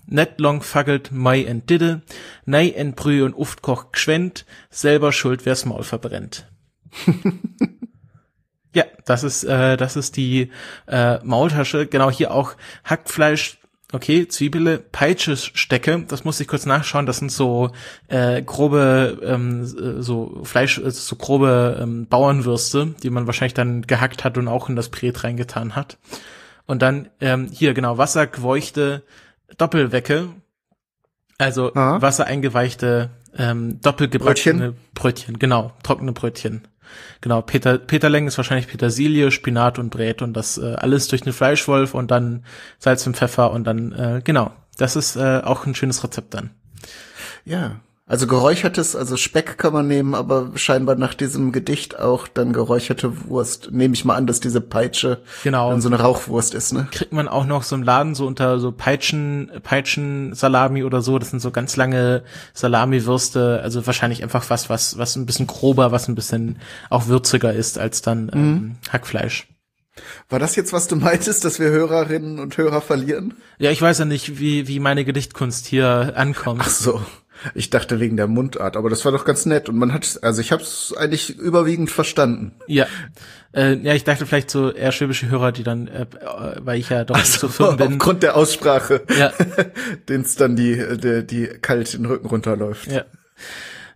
net 0.07 0.39
long 0.39 0.63
faggelt 0.63 1.11
Mai 1.11 1.43
en 1.43 1.63
Didde, 1.67 2.01
nei 2.45 2.69
en 2.69 2.93
Brühe 2.93 3.23
und 3.23 3.35
uft 3.35 3.61
koch 3.61 3.91
gschwend, 3.91 4.45
selber 4.71 5.11
schuld 5.11 5.45
wer's 5.45 5.65
Maul 5.65 5.83
verbrennt. 5.83 6.47
ja, 8.73 8.85
das 9.05 9.23
ist, 9.23 9.43
äh, 9.43 9.77
das 9.77 9.95
ist 9.95 10.17
die 10.17 10.49
äh, 10.87 11.19
Maultasche. 11.23 11.85
Genau 11.85 12.09
hier 12.09 12.31
auch 12.31 12.55
Hackfleisch 12.85 13.59
Okay, 13.93 14.27
Zwiebele, 14.27 14.79
Peitschestecke, 14.79 16.03
das 16.09 16.25
muss 16.25 16.41
ich 16.41 16.47
kurz 16.49 16.65
nachschauen, 16.65 17.05
das 17.05 17.19
sind 17.19 17.31
so 17.31 17.71
äh, 18.09 18.41
grobe, 18.41 19.21
ähm, 19.23 19.65
so 19.65 20.41
Fleisch, 20.43 20.77
äh, 20.77 20.91
so 20.91 21.15
grobe 21.15 21.79
ähm, 21.81 22.05
Bauernwürste, 22.05 22.95
die 23.01 23.09
man 23.09 23.27
wahrscheinlich 23.27 23.53
dann 23.53 23.83
gehackt 23.83 24.25
hat 24.25 24.37
und 24.37 24.49
auch 24.49 24.67
in 24.67 24.75
das 24.75 24.89
Brät 24.89 25.23
reingetan 25.23 25.77
hat. 25.77 25.97
Und 26.65 26.81
dann 26.81 27.07
ähm, 27.21 27.47
hier 27.49 27.73
genau 27.73 27.97
wassergeweuchte 27.97 29.03
Doppelwecke, 29.57 30.29
also 31.37 31.73
Aha. 31.73 32.01
wassereingeweichte 32.01 33.11
ähm, 33.37 33.79
doppelgebackene 33.79 34.73
Brötchen. 34.73 34.77
Brötchen, 34.95 35.39
genau, 35.39 35.71
trockene 35.83 36.11
Brötchen. 36.11 36.67
Genau, 37.21 37.41
Peter, 37.41 37.77
Peterleng 37.77 38.27
ist 38.27 38.37
wahrscheinlich 38.37 38.67
Petersilie, 38.67 39.31
Spinat 39.31 39.79
und 39.79 39.89
Brät 39.89 40.21
und 40.21 40.33
das 40.33 40.57
äh, 40.57 40.75
alles 40.75 41.07
durch 41.07 41.21
den 41.21 41.33
Fleischwolf 41.33 41.93
und 41.93 42.11
dann 42.11 42.45
Salz 42.79 43.05
und 43.07 43.17
Pfeffer 43.17 43.51
und 43.51 43.65
dann, 43.65 43.91
äh, 43.91 44.21
genau, 44.23 44.51
das 44.77 44.95
ist 44.95 45.15
äh, 45.15 45.41
auch 45.43 45.65
ein 45.65 45.75
schönes 45.75 46.03
Rezept 46.03 46.33
dann. 46.33 46.51
Ja, 47.45 47.79
also 48.09 48.25
geräuchertes, 48.25 48.95
also 48.95 49.17
Speck 49.17 49.57
kann 49.57 49.73
man 49.73 49.85
nehmen, 49.85 50.15
aber 50.15 50.51
scheinbar 50.55 50.95
nach 50.95 51.13
diesem 51.13 51.51
Gedicht 51.51 51.99
auch 51.99 52.29
dann 52.29 52.53
geräucherte 52.53 53.27
Wurst. 53.27 53.69
Nehme 53.73 53.93
ich 53.95 54.05
mal 54.05 54.15
an, 54.15 54.27
dass 54.27 54.39
diese 54.39 54.61
Peitsche 54.61 55.21
genau. 55.43 55.71
dann 55.71 55.81
so 55.81 55.89
eine 55.89 55.99
Rauchwurst 55.99 56.53
ist, 56.53 56.71
ne? 56.71 56.87
Kriegt 56.89 57.11
man 57.11 57.27
auch 57.27 57.45
noch 57.45 57.63
so 57.63 57.75
im 57.75 57.83
Laden 57.83 58.15
so 58.15 58.25
unter 58.25 58.59
so 58.59 58.71
Peitschen, 58.71 59.51
Peitschen 59.61 60.33
Salami 60.33 60.85
oder 60.85 61.01
so. 61.01 61.19
Das 61.19 61.31
sind 61.31 61.41
so 61.41 61.51
ganz 61.51 61.75
lange 61.75 62.23
Salamiwürste. 62.53 63.59
Also 63.61 63.85
wahrscheinlich 63.85 64.23
einfach 64.23 64.49
was, 64.49 64.69
was, 64.69 64.97
was 64.97 65.17
ein 65.17 65.25
bisschen 65.25 65.47
grober, 65.47 65.91
was 65.91 66.07
ein 66.07 66.15
bisschen 66.15 66.59
auch 66.89 67.07
würziger 67.07 67.51
ist 67.51 67.77
als 67.77 68.01
dann 68.01 68.31
ähm, 68.33 68.41
mhm. 68.41 68.75
Hackfleisch. 68.89 69.49
War 70.29 70.39
das 70.39 70.55
jetzt, 70.55 70.71
was 70.71 70.87
du 70.87 70.95
meintest, 70.95 71.43
dass 71.43 71.59
wir 71.59 71.69
Hörerinnen 71.69 72.39
und 72.39 72.57
Hörer 72.57 72.79
verlieren? 72.81 73.33
Ja, 73.57 73.71
ich 73.71 73.81
weiß 73.81 73.99
ja 73.99 74.05
nicht, 74.05 74.39
wie, 74.39 74.67
wie 74.67 74.79
meine 74.79 75.03
Gedichtkunst 75.03 75.65
hier 75.65 76.13
ankommt. 76.15 76.61
Ach 76.63 76.69
so. 76.69 77.01
Ich 77.53 77.69
dachte 77.69 77.99
wegen 77.99 78.17
der 78.17 78.27
Mundart, 78.27 78.77
aber 78.77 78.89
das 78.89 79.05
war 79.05 79.11
doch 79.11 79.25
ganz 79.25 79.45
nett 79.45 79.69
und 79.69 79.77
man 79.77 79.93
hat, 79.93 80.19
also 80.21 80.41
ich 80.41 80.51
habe 80.51 80.63
es 80.63 80.93
eigentlich 80.97 81.37
überwiegend 81.37 81.91
verstanden. 81.91 82.53
Ja, 82.67 82.87
äh, 83.53 83.75
ja, 83.75 83.93
ich 83.93 84.03
dachte 84.03 84.25
vielleicht 84.25 84.49
so 84.49 84.71
eher 84.71 84.91
schwäbische 84.91 85.29
Hörer, 85.29 85.51
die 85.51 85.63
dann, 85.63 85.87
äh, 85.87 86.05
weil 86.59 86.79
ich 86.79 86.89
ja 86.89 87.03
doch 87.03 87.17
so, 87.23 87.47
so 87.47 87.49
firm 87.49 87.77
bin. 87.77 87.93
Aufgrund 87.93 88.23
der 88.23 88.35
Aussprache, 88.35 89.03
ja. 89.17 89.31
den's 90.09 90.35
dann 90.35 90.55
die, 90.55 90.97
die, 90.97 91.25
die 91.25 91.47
kalt 91.61 91.93
den 91.93 92.05
Rücken 92.05 92.27
runterläuft. 92.27 92.91
Ja. 92.91 93.05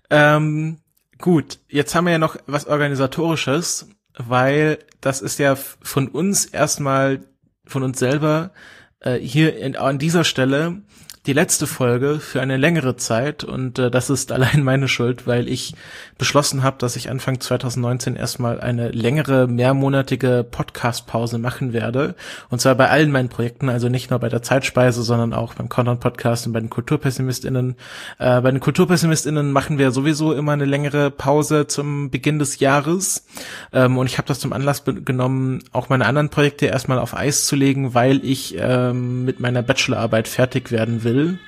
Ähm, 0.10 0.78
gut, 1.20 1.60
jetzt 1.68 1.96
haben 1.96 2.06
wir 2.06 2.12
ja 2.12 2.20
noch 2.20 2.38
was 2.48 2.68
organisatorisches, 2.68 3.88
weil 4.18 4.80
das 5.00 5.22
ist 5.22 5.40
ja 5.40 5.56
von 5.56 6.08
uns 6.08 6.46
erstmal, 6.46 7.22
von 7.66 7.84
uns 7.84 8.00
selber 8.00 8.52
äh, 9.00 9.16
hier 9.16 9.58
in, 9.58 9.76
an 9.76 10.00
dieser 10.00 10.24
Stelle 10.24 10.82
die 11.28 11.34
letzte 11.34 11.68
Folge 11.68 12.20
für 12.20 12.42
eine 12.42 12.58
längere 12.58 12.96
Zeit 12.96 13.44
und 13.44 13.78
äh, 13.78 13.92
das 13.92 14.10
ist 14.10 14.32
allein 14.32 14.64
meine 14.64 14.88
Schuld, 14.88 15.28
weil 15.28 15.48
ich 15.48 15.76
beschlossen 16.18 16.64
habe, 16.64 16.78
dass 16.80 16.96
ich 16.96 17.12
Anfang 17.12 17.40
2019 17.40 18.16
erstmal 18.16 18.60
eine 18.60 18.90
längere, 18.90 19.48
mehrmonatige 19.48 20.46
Podcast-Pause 20.50 21.38
machen 21.38 21.74
werde. 21.74 22.16
Und 22.50 22.60
zwar 22.60 22.74
bei 22.74 22.90
allen 22.90 23.12
meinen 23.12 23.30
Projekten, 23.30 23.70
also 23.70 23.88
nicht 23.88 24.10
nur 24.10 24.20
bei 24.20 24.30
der 24.30 24.42
Zeitspeise, 24.42 25.04
sondern 25.04 25.34
auch 25.34 25.54
beim 25.54 25.70
Content-Podcast 25.70 26.48
und 26.48 26.54
bei 26.54 26.60
den 26.60 26.72
KulturpessimistInnen. 26.72 27.76
Äh, 28.18 28.42
bei 28.42 28.50
den 28.50 28.60
KulturpessimistInnen 28.60 29.52
machen 29.52 29.78
wir 29.78 29.92
sowieso 29.92 30.34
immer 30.34 30.54
eine 30.54 30.66
längere 30.66 31.12
Pause 31.12 31.68
zum 31.68 32.10
Beginn 32.10 32.40
des 32.40 32.60
Jahres. 32.60 33.28
Ähm, 33.72 34.00
und 34.00 34.08
ich 34.08 34.18
habe 34.18 34.28
das 34.28 34.40
zum 34.40 34.54
Anlass 34.54 34.84
genommen, 34.86 35.60
auch 35.72 35.90
meine 35.90 36.06
anderen 36.08 36.30
Projekte 36.30 36.66
erstmal 36.66 36.98
auf 36.98 37.16
Eis 37.16 37.46
zu 37.46 37.56
legen, 37.56 37.94
weil 37.94 38.26
ich 38.26 38.56
ähm, 38.58 39.24
mit 39.26 39.40
meiner 39.40 39.62
Bachelorarbeit 39.62 40.28
fertig 40.28 40.72
werden 40.72 41.04
will 41.04 41.11
will. 41.14 41.40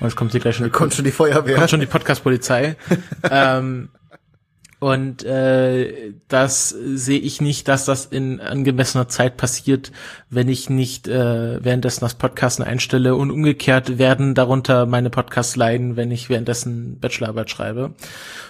Und 0.00 0.08
es 0.08 0.16
kommt 0.16 0.32
hier 0.32 0.40
gleich 0.40 0.56
schon, 0.56 0.70
kommt 0.72 0.94
schon 0.94 1.04
die 1.04 1.12
Feuerwehr. 1.12 1.56
Kommt 1.56 1.70
schon 1.70 1.80
die 1.80 1.86
Podcast-Polizei. 1.86 2.76
ähm, 3.30 3.88
und 4.82 5.22
äh, 5.22 6.12
das 6.26 6.70
sehe 6.70 7.20
ich 7.20 7.40
nicht, 7.40 7.68
dass 7.68 7.84
das 7.84 8.06
in 8.06 8.40
angemessener 8.40 9.06
Zeit 9.06 9.36
passiert, 9.36 9.92
wenn 10.28 10.48
ich 10.48 10.70
nicht 10.70 11.06
äh, 11.06 11.62
währenddessen 11.62 12.00
das 12.00 12.14
Podcasten 12.14 12.64
einstelle 12.64 13.14
und 13.14 13.30
umgekehrt 13.30 13.98
werden 13.98 14.34
darunter 14.34 14.86
meine 14.86 15.08
Podcasts 15.08 15.54
leiden, 15.54 15.94
wenn 15.94 16.10
ich 16.10 16.28
währenddessen 16.28 16.98
Bachelorarbeit 16.98 17.48
schreibe. 17.48 17.94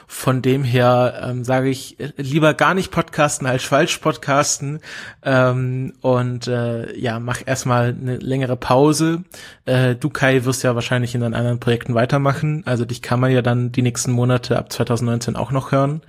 Von 0.07 0.42
dem 0.42 0.64
her 0.64 1.23
ähm, 1.23 1.45
sage 1.45 1.68
ich 1.68 2.01
äh, 2.01 2.12
lieber 2.16 2.55
gar 2.55 2.73
nicht 2.73 2.90
podcasten 2.90 3.47
als 3.47 3.64
falsch 3.64 3.99
podcasten 3.99 4.81
ähm, 5.23 5.92
und 6.01 6.47
äh, 6.49 6.97
ja, 6.99 7.18
mach 7.18 7.42
erstmal 7.45 7.88
eine 7.88 8.16
längere 8.16 8.57
Pause. 8.57 9.25
Äh, 9.66 9.97
du 9.97 10.09
Kai 10.09 10.45
wirst 10.47 10.62
ja 10.62 10.75
wahrscheinlich 10.75 11.14
in 11.14 11.21
deinen 11.21 11.35
anderen 11.35 11.61
Projekten 11.61 11.95
weitermachen, 11.95 12.62
also 12.64 12.87
dich 12.87 13.03
kann 13.03 13.21
man 13.21 13.33
ja 13.33 13.42
dann 13.42 13.73
die 13.73 13.83
nächsten 13.83 14.12
Monate 14.12 14.59
ab 14.59 14.73
2019 14.73 15.37
auch 15.37 15.51
noch 15.51 15.73
hören. 15.73 16.01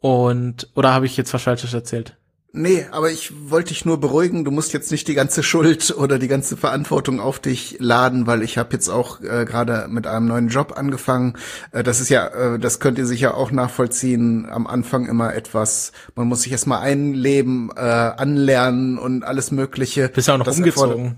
Und 0.00 0.68
oder 0.74 0.92
habe 0.92 1.06
ich 1.06 1.16
jetzt 1.16 1.34
was 1.34 1.42
Falsches 1.42 1.74
erzählt? 1.74 2.16
Nee, 2.58 2.86
aber 2.90 3.10
ich 3.10 3.50
wollte 3.50 3.68
dich 3.68 3.84
nur 3.84 4.00
beruhigen, 4.00 4.42
du 4.42 4.50
musst 4.50 4.72
jetzt 4.72 4.90
nicht 4.90 5.06
die 5.08 5.14
ganze 5.14 5.42
Schuld 5.42 5.94
oder 5.98 6.18
die 6.18 6.26
ganze 6.26 6.56
Verantwortung 6.56 7.20
auf 7.20 7.38
dich 7.38 7.76
laden, 7.80 8.26
weil 8.26 8.40
ich 8.42 8.56
habe 8.56 8.72
jetzt 8.72 8.88
auch 8.88 9.20
äh, 9.20 9.44
gerade 9.44 9.88
mit 9.90 10.06
einem 10.06 10.26
neuen 10.26 10.48
Job 10.48 10.72
angefangen. 10.74 11.34
Äh, 11.72 11.82
das 11.82 12.00
ist 12.00 12.08
ja, 12.08 12.26
äh, 12.28 12.58
das 12.58 12.80
könnt 12.80 12.96
ihr 12.96 13.04
sicher 13.04 13.36
auch 13.36 13.50
nachvollziehen, 13.50 14.48
am 14.50 14.66
Anfang 14.66 15.06
immer 15.06 15.34
etwas, 15.34 15.92
man 16.14 16.28
muss 16.28 16.42
sich 16.42 16.52
erstmal 16.52 16.80
einleben, 16.80 17.70
äh, 17.76 17.80
anlernen 17.80 18.98
und 18.98 19.22
alles 19.22 19.50
mögliche. 19.50 20.08
Bist 20.08 20.28
ja 20.28 20.34
auch 20.34 20.38
noch 20.38 20.46
das 20.46 20.56
umgezogen. 20.56 21.16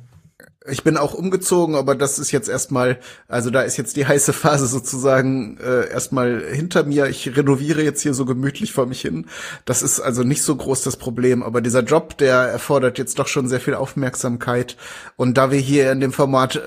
Ich 0.66 0.82
bin 0.82 0.96
auch 0.96 1.14
umgezogen, 1.14 1.76
aber 1.76 1.94
das 1.94 2.18
ist 2.18 2.32
jetzt 2.32 2.48
erstmal, 2.48 2.98
also 3.28 3.48
da 3.48 3.62
ist 3.62 3.76
jetzt 3.76 3.94
die 3.94 4.06
heiße 4.08 4.32
Phase 4.32 4.66
sozusagen 4.66 5.56
äh, 5.58 5.88
erstmal 5.88 6.42
hinter 6.50 6.82
mir. 6.82 7.06
Ich 7.06 7.36
renoviere 7.36 7.82
jetzt 7.82 8.02
hier 8.02 8.12
so 8.12 8.24
gemütlich 8.24 8.72
vor 8.72 8.86
mich 8.86 9.00
hin. 9.00 9.26
Das 9.64 9.82
ist 9.82 10.00
also 10.00 10.24
nicht 10.24 10.42
so 10.42 10.56
groß 10.56 10.82
das 10.82 10.96
Problem, 10.96 11.44
aber 11.44 11.60
dieser 11.60 11.82
Job, 11.82 12.18
der 12.18 12.34
erfordert 12.34 12.98
jetzt 12.98 13.20
doch 13.20 13.28
schon 13.28 13.48
sehr 13.48 13.60
viel 13.60 13.74
Aufmerksamkeit. 13.74 14.76
Und 15.16 15.38
da 15.38 15.52
wir 15.52 15.60
hier 15.60 15.92
in 15.92 16.00
dem 16.00 16.12
Format 16.12 16.56
äh, 16.56 16.60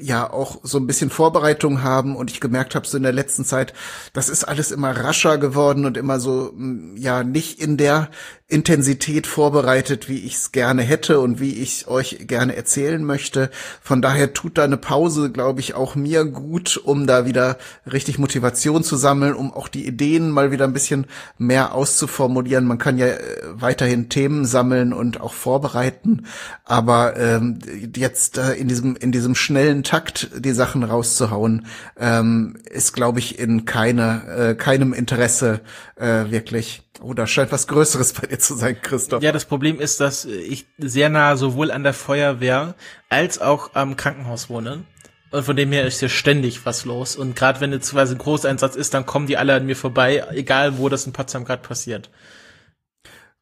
ja 0.00 0.30
auch 0.30 0.60
so 0.62 0.78
ein 0.78 0.86
bisschen 0.86 1.10
Vorbereitung 1.10 1.82
haben 1.82 2.14
und 2.14 2.30
ich 2.30 2.40
gemerkt 2.40 2.76
habe 2.76 2.86
so 2.86 2.96
in 2.96 3.02
der 3.02 3.12
letzten 3.12 3.44
Zeit, 3.44 3.74
das 4.12 4.28
ist 4.28 4.44
alles 4.44 4.70
immer 4.70 4.92
rascher 4.92 5.38
geworden 5.38 5.84
und 5.84 5.96
immer 5.96 6.20
so 6.20 6.54
ja 6.94 7.24
nicht 7.24 7.60
in 7.60 7.76
der 7.76 8.08
Intensität 8.48 9.26
vorbereitet, 9.26 10.08
wie 10.08 10.20
ich 10.20 10.34
es 10.34 10.52
gerne 10.52 10.82
hätte 10.82 11.18
und 11.18 11.40
wie 11.40 11.54
ich 11.54 11.88
euch 11.88 12.28
gerne 12.28 12.54
erzählen 12.54 13.02
möchte. 13.02 13.50
Von 13.82 14.00
daher 14.00 14.34
tut 14.34 14.56
da 14.56 14.62
eine 14.62 14.76
Pause, 14.76 15.32
glaube 15.32 15.58
ich, 15.58 15.74
auch 15.74 15.96
mir 15.96 16.24
gut, 16.24 16.76
um 16.76 17.08
da 17.08 17.26
wieder 17.26 17.58
richtig 17.90 18.20
Motivation 18.20 18.84
zu 18.84 18.94
sammeln, 18.94 19.34
um 19.34 19.52
auch 19.52 19.66
die 19.66 19.84
Ideen 19.84 20.30
mal 20.30 20.52
wieder 20.52 20.64
ein 20.64 20.72
bisschen 20.72 21.06
mehr 21.38 21.74
auszuformulieren. 21.74 22.66
Man 22.66 22.78
kann 22.78 22.98
ja 22.98 23.08
äh, 23.08 23.18
weiterhin 23.46 24.08
Themen 24.10 24.44
sammeln 24.44 24.92
und 24.92 25.20
auch 25.20 25.34
vorbereiten, 25.34 26.26
aber 26.64 27.16
ähm, 27.16 27.58
jetzt 27.96 28.38
äh, 28.38 28.52
in 28.52 28.68
diesem 28.68 28.94
in 28.94 29.10
diesem 29.10 29.34
schnellen 29.34 29.82
Takt 29.82 30.30
die 30.38 30.52
Sachen 30.52 30.84
rauszuhauen, 30.84 31.66
ähm, 31.98 32.56
ist, 32.70 32.92
glaube 32.92 33.18
ich, 33.18 33.40
in 33.40 33.64
keine 33.64 34.22
äh, 34.28 34.54
keinem 34.54 34.92
Interesse 34.92 35.62
äh, 35.96 36.30
wirklich. 36.30 36.85
Oh, 37.00 37.14
da 37.14 37.26
scheint 37.26 37.52
was 37.52 37.66
Größeres 37.66 38.14
bei 38.14 38.26
dir 38.26 38.38
zu 38.38 38.54
sein, 38.54 38.80
Christoph. 38.80 39.22
Ja, 39.22 39.32
das 39.32 39.44
Problem 39.44 39.80
ist, 39.80 40.00
dass 40.00 40.24
ich 40.24 40.66
sehr 40.78 41.08
nah 41.08 41.36
sowohl 41.36 41.70
an 41.70 41.82
der 41.82 41.94
Feuerwehr 41.94 42.74
als 43.08 43.40
auch 43.40 43.74
am 43.74 43.96
Krankenhaus 43.96 44.48
wohne. 44.48 44.84
Und 45.30 45.44
von 45.44 45.56
dem 45.56 45.72
her 45.72 45.86
ist 45.86 46.00
hier 46.00 46.08
ständig 46.08 46.64
was 46.64 46.84
los. 46.84 47.16
Und 47.16 47.36
gerade 47.36 47.60
wenn 47.60 47.72
jetzt 47.72 47.94
ein 47.94 48.18
Großeinsatz 48.18 48.76
ist, 48.76 48.94
dann 48.94 49.06
kommen 49.06 49.26
die 49.26 49.36
alle 49.36 49.54
an 49.54 49.66
mir 49.66 49.76
vorbei, 49.76 50.24
egal 50.30 50.78
wo 50.78 50.88
das 50.88 51.06
in 51.06 51.12
Potsdam 51.12 51.44
gerade 51.44 51.62
passiert. 51.62 52.10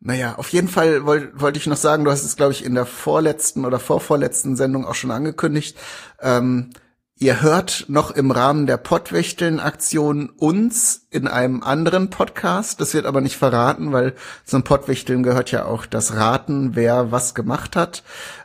Naja, 0.00 0.34
auf 0.36 0.50
jeden 0.50 0.68
Fall 0.68 1.06
wollte 1.06 1.32
wollt 1.40 1.56
ich 1.56 1.66
noch 1.66 1.76
sagen, 1.76 2.04
du 2.04 2.10
hast 2.10 2.24
es, 2.24 2.36
glaube 2.36 2.52
ich, 2.52 2.64
in 2.64 2.74
der 2.74 2.84
vorletzten 2.84 3.64
oder 3.64 3.78
vorvorletzten 3.78 4.56
Sendung 4.56 4.86
auch 4.86 4.94
schon 4.94 5.10
angekündigt. 5.10 5.78
Ähm, 6.20 6.70
Ihr 7.16 7.42
hört 7.42 7.84
noch 7.86 8.10
im 8.10 8.32
Rahmen 8.32 8.66
der 8.66 8.76
Pottwichteln-Aktion 8.76 10.30
uns 10.30 11.06
in 11.10 11.28
einem 11.28 11.62
anderen 11.62 12.10
Podcast. 12.10 12.80
Das 12.80 12.92
wird 12.92 13.06
aber 13.06 13.20
nicht 13.20 13.36
verraten, 13.36 13.92
weil 13.92 14.14
zum 14.44 14.64
Pottwichteln 14.64 15.22
gehört 15.22 15.52
ja 15.52 15.64
auch 15.64 15.86
das 15.86 16.16
Raten, 16.16 16.74
wer 16.74 17.12
was 17.12 17.36
gemacht 17.36 17.76
hat. 17.76 18.02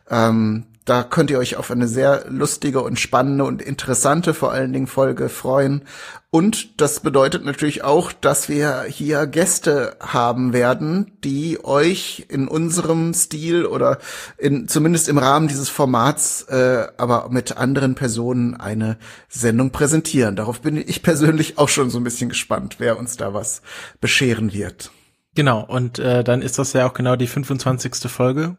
Ähm, 0.08 0.65
da 0.89 1.04
könnt 1.04 1.30
ihr 1.30 1.38
euch 1.38 1.56
auf 1.56 1.69
eine 1.69 1.88
sehr 1.88 2.25
lustige 2.30 2.82
und 2.82 2.99
spannende 2.99 3.43
und 3.43 3.62
interessante 3.62 4.34
vor 4.34 4.52
allen 4.52 4.73
Dingen 4.73 4.88
Folge 4.88 5.30
freuen. 5.30 5.84
Und 6.32 6.82
das 6.82 6.99
bedeutet 6.99 7.45
natürlich 7.45 7.84
auch, 7.84 8.12
dass 8.12 8.49
wir 8.49 8.86
hier 8.88 9.28
Gäste 9.28 9.95
haben 9.99 10.52
werden, 10.52 11.12
die 11.23 11.63
euch 11.63 12.25
in 12.30 12.47
unserem 12.47 13.13
Stil 13.13 13.65
oder 13.65 13.99
in, 14.39 14.67
zumindest 14.67 15.10
im 15.10 15.19
Rahmen 15.19 15.47
dieses 15.47 15.69
Formats, 15.69 16.43
äh, 16.49 16.88
aber 16.97 17.30
mit 17.30 17.58
anderen 17.58 17.93
Personen 17.93 18.56
eine 18.56 18.97
Sendung 19.28 19.71
präsentieren. 19.71 20.36
Darauf 20.36 20.62
bin 20.62 20.75
ich 20.78 21.04
persönlich 21.04 21.60
auch 21.60 21.69
schon 21.69 21.91
so 21.91 21.99
ein 21.99 22.04
bisschen 22.04 22.30
gespannt, 22.30 22.78
wer 22.80 22.97
uns 22.97 23.15
da 23.15 23.34
was 23.36 23.62
bescheren 24.02 24.54
wird. 24.54 24.89
Genau, 25.36 25.63
und 25.63 25.99
äh, 25.99 26.23
dann 26.23 26.41
ist 26.41 26.58
das 26.58 26.73
ja 26.73 26.88
auch 26.88 26.93
genau 26.93 27.15
die 27.15 27.28
25. 27.28 28.10
Folge. 28.12 28.58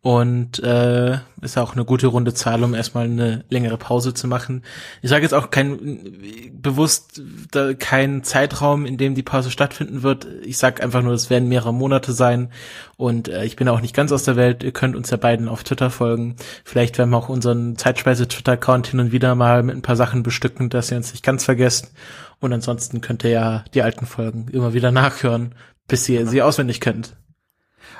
Und 0.00 0.62
äh, 0.62 1.18
ist 1.42 1.58
auch 1.58 1.74
eine 1.74 1.84
gute 1.84 2.06
runde 2.06 2.32
Zahl, 2.32 2.62
um 2.62 2.74
erstmal 2.74 3.06
eine 3.06 3.44
längere 3.48 3.76
Pause 3.76 4.14
zu 4.14 4.28
machen. 4.28 4.62
Ich 5.02 5.10
sage 5.10 5.22
jetzt 5.22 5.34
auch 5.34 5.50
kein 5.50 6.12
bewusst 6.52 7.20
da, 7.50 7.74
kein 7.74 8.22
Zeitraum, 8.22 8.86
in 8.86 8.96
dem 8.96 9.16
die 9.16 9.24
Pause 9.24 9.50
stattfinden 9.50 10.02
wird. 10.04 10.26
Ich 10.44 10.56
sage 10.56 10.82
einfach 10.82 11.02
nur, 11.02 11.14
es 11.14 11.30
werden 11.30 11.48
mehrere 11.48 11.74
Monate 11.74 12.12
sein 12.12 12.50
und 12.96 13.28
äh, 13.28 13.44
ich 13.44 13.56
bin 13.56 13.68
auch 13.68 13.80
nicht 13.80 13.94
ganz 13.94 14.12
aus 14.12 14.22
der 14.22 14.36
Welt. 14.36 14.62
Ihr 14.62 14.72
könnt 14.72 14.94
uns 14.94 15.10
ja 15.10 15.16
beiden 15.16 15.48
auf 15.48 15.64
Twitter 15.64 15.90
folgen. 15.90 16.36
Vielleicht 16.64 16.96
werden 16.96 17.10
wir 17.10 17.16
auch 17.16 17.28
unseren 17.28 17.76
Zeitspeise 17.76 18.28
Twitter-Account 18.28 18.86
hin 18.86 19.00
und 19.00 19.12
wieder 19.12 19.34
mal 19.34 19.64
mit 19.64 19.76
ein 19.76 19.82
paar 19.82 19.96
Sachen 19.96 20.22
bestücken, 20.22 20.70
dass 20.70 20.92
ihr 20.92 20.96
uns 20.96 21.12
nicht 21.12 21.24
ganz 21.24 21.44
vergesst. 21.44 21.92
Und 22.40 22.52
ansonsten 22.52 23.00
könnt 23.00 23.24
ihr 23.24 23.30
ja 23.30 23.64
die 23.74 23.82
alten 23.82 24.06
Folgen 24.06 24.46
immer 24.52 24.74
wieder 24.74 24.92
nachhören, 24.92 25.56
bis 25.88 26.08
ihr 26.08 26.26
sie 26.28 26.42
auswendig 26.42 26.80
könnt. 26.80 27.16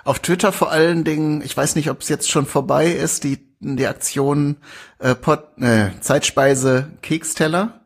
Auf 0.05 0.21
Twitter 0.21 0.53
vor 0.53 0.71
allen 0.71 1.05
Dingen, 1.05 1.43
ich 1.43 1.57
weiß 1.57 1.77
nicht, 1.77 1.91
ob 1.91 2.01
es 2.01 2.09
jetzt 2.09 2.31
schon 2.31 2.47
vorbei 2.47 2.87
ist, 2.87 3.25
die, 3.25 3.39
die 3.61 3.87
Aktion 3.87 4.57
äh, 4.99 5.15
Pot, 5.15 5.59
äh, 5.61 5.91
Zeitspeise 6.01 6.93
Keksteller 7.03 7.81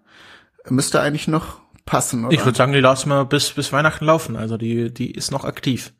müsste 0.68 1.00
eigentlich 1.00 1.28
noch 1.28 1.60
passen, 1.84 2.24
oder? 2.24 2.34
Ich 2.34 2.44
würde 2.44 2.56
sagen, 2.56 2.72
die 2.72 2.80
lassen 2.80 3.08
wir 3.08 3.24
bis, 3.24 3.50
bis 3.50 3.72
Weihnachten 3.72 4.04
laufen. 4.04 4.36
Also 4.36 4.56
die, 4.56 4.92
die 4.92 5.10
ist 5.10 5.30
noch 5.30 5.44
aktiv. 5.44 5.92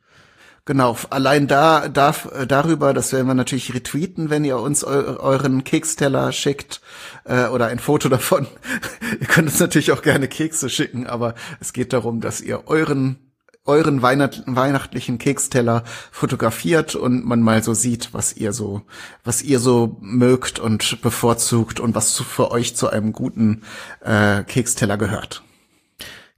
Genau, 0.65 0.95
allein 1.09 1.47
da, 1.47 1.89
da 1.89 2.15
darüber, 2.47 2.93
das 2.93 3.11
werden 3.11 3.27
wir 3.27 3.33
natürlich 3.33 3.73
retweeten, 3.73 4.29
wenn 4.29 4.45
ihr 4.45 4.59
uns 4.59 4.85
eu 4.85 5.17
euren 5.19 5.65
Keksteller 5.65 6.31
schickt 6.31 6.79
äh, 7.25 7.47
oder 7.47 7.67
ein 7.67 7.79
Foto 7.79 8.07
davon. 8.07 8.47
ihr 9.19 9.27
könnt 9.27 9.49
uns 9.49 9.59
natürlich 9.59 9.91
auch 9.91 10.01
gerne 10.01 10.29
Kekse 10.29 10.69
schicken, 10.69 11.05
aber 11.05 11.35
es 11.59 11.73
geht 11.73 11.91
darum, 11.91 12.21
dass 12.21 12.39
ihr 12.39 12.65
euren 12.67 13.17
euren 13.65 14.01
Weihnacht 14.01 14.43
weihnachtlichen 14.45 15.17
Keksteller 15.17 15.83
fotografiert 16.11 16.95
und 16.95 17.25
man 17.25 17.41
mal 17.41 17.63
so 17.63 17.73
sieht, 17.73 18.13
was 18.13 18.35
ihr 18.35 18.51
so, 18.51 18.81
was 19.23 19.41
ihr 19.41 19.59
so 19.59 19.97
mögt 20.01 20.59
und 20.59 21.01
bevorzugt 21.01 21.79
und 21.79 21.95
was 21.95 22.13
zu, 22.13 22.23
für 22.23 22.51
euch 22.51 22.75
zu 22.75 22.89
einem 22.89 23.13
guten 23.13 23.61
äh, 24.01 24.43
Keksteller 24.43 24.97
gehört. 24.97 25.43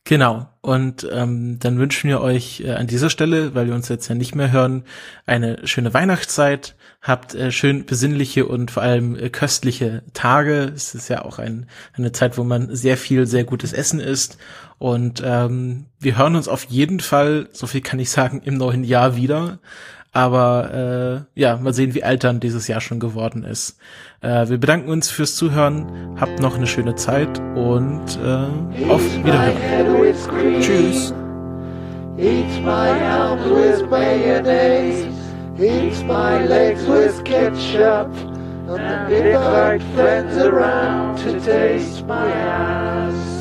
Genau. 0.08 0.48
Und 0.62 1.08
ähm, 1.12 1.58
dann 1.60 1.80
wünschen 1.80 2.10
wir 2.10 2.22
euch 2.22 2.62
äh, 2.62 2.74
an 2.74 2.86
dieser 2.86 3.10
Stelle, 3.10 3.56
weil 3.56 3.66
wir 3.66 3.74
uns 3.74 3.90
jetzt 3.90 4.08
ja 4.08 4.14
nicht 4.14 4.36
mehr 4.36 4.52
hören, 4.52 4.84
eine 5.26 5.68
schöne 5.68 5.96
Weihnachtszeit. 5.96 6.76
Habt 7.02 7.34
äh, 7.34 7.52
schön 7.52 7.86
besinnliche 7.88 8.46
und 8.46 8.70
vor 8.70 8.84
allem 8.84 9.16
äh, 9.16 9.30
köstliche 9.30 10.04
Tage. 10.14 10.72
Es 10.76 10.94
ist 10.94 11.10
ja 11.10 11.26
auch 11.26 11.40
ein, 11.40 11.68
eine 11.94 12.12
Zeit, 12.12 12.38
wo 12.38 12.44
man 12.44 12.76
sehr 12.76 12.98
viel, 12.98 13.26
sehr 13.26 13.46
gutes 13.46 13.74
Essen 13.74 14.00
isst. 14.00 14.38
Und 14.78 15.24
ähm, 15.26 15.88
wir 16.00 16.18
hören 16.20 16.36
uns 16.36 16.48
auf 16.48 16.66
jeden 16.66 17.00
Fall, 17.00 17.50
so 17.52 17.66
viel 17.66 17.82
kann 17.82 18.00
ich 18.00 18.12
sagen, 18.12 18.42
im 18.46 18.58
neuen 18.58 18.84
Jahr 18.84 19.16
wieder. 19.16 19.58
Aber 20.16 21.26
äh, 21.36 21.40
ja, 21.40 21.58
mal 21.58 21.74
sehen, 21.74 21.94
wie 21.94 22.06
alt 22.06 22.24
dann 22.24 22.40
dieses 22.40 22.70
Jahr 22.70 22.80
schon 22.80 23.02
geworden 23.02 23.44
ist. 23.44 23.78
Äh, 24.22 24.48
wir 24.48 24.58
bedanken 24.58 24.90
uns 24.90 25.10
fürs 25.10 25.36
Zuhören. 25.36 26.16
Habt 26.18 26.40
noch 26.40 26.56
eine 26.56 26.68
schöne 26.68 26.96
Zeit 26.96 27.38
und 27.54 28.18
äh, 28.24 28.88
auf 28.90 29.02
Wiederhören. 29.26 30.62
Tschüss. 30.62 31.14
Eat 32.18 32.64
my 32.64 32.92
arms 33.04 33.44
with 33.44 33.90
mayonnaise. 33.90 35.06
Eat 35.60 36.02
my 36.08 36.46
legs 36.48 36.88
with 36.88 37.22
ketchup. 37.26 38.10
And 38.70 39.12
invite 39.12 39.84
friends 39.96 40.38
around 40.38 41.18
to 41.18 41.42
taste 41.42 42.06
my 42.08 42.26
ass. 42.32 43.35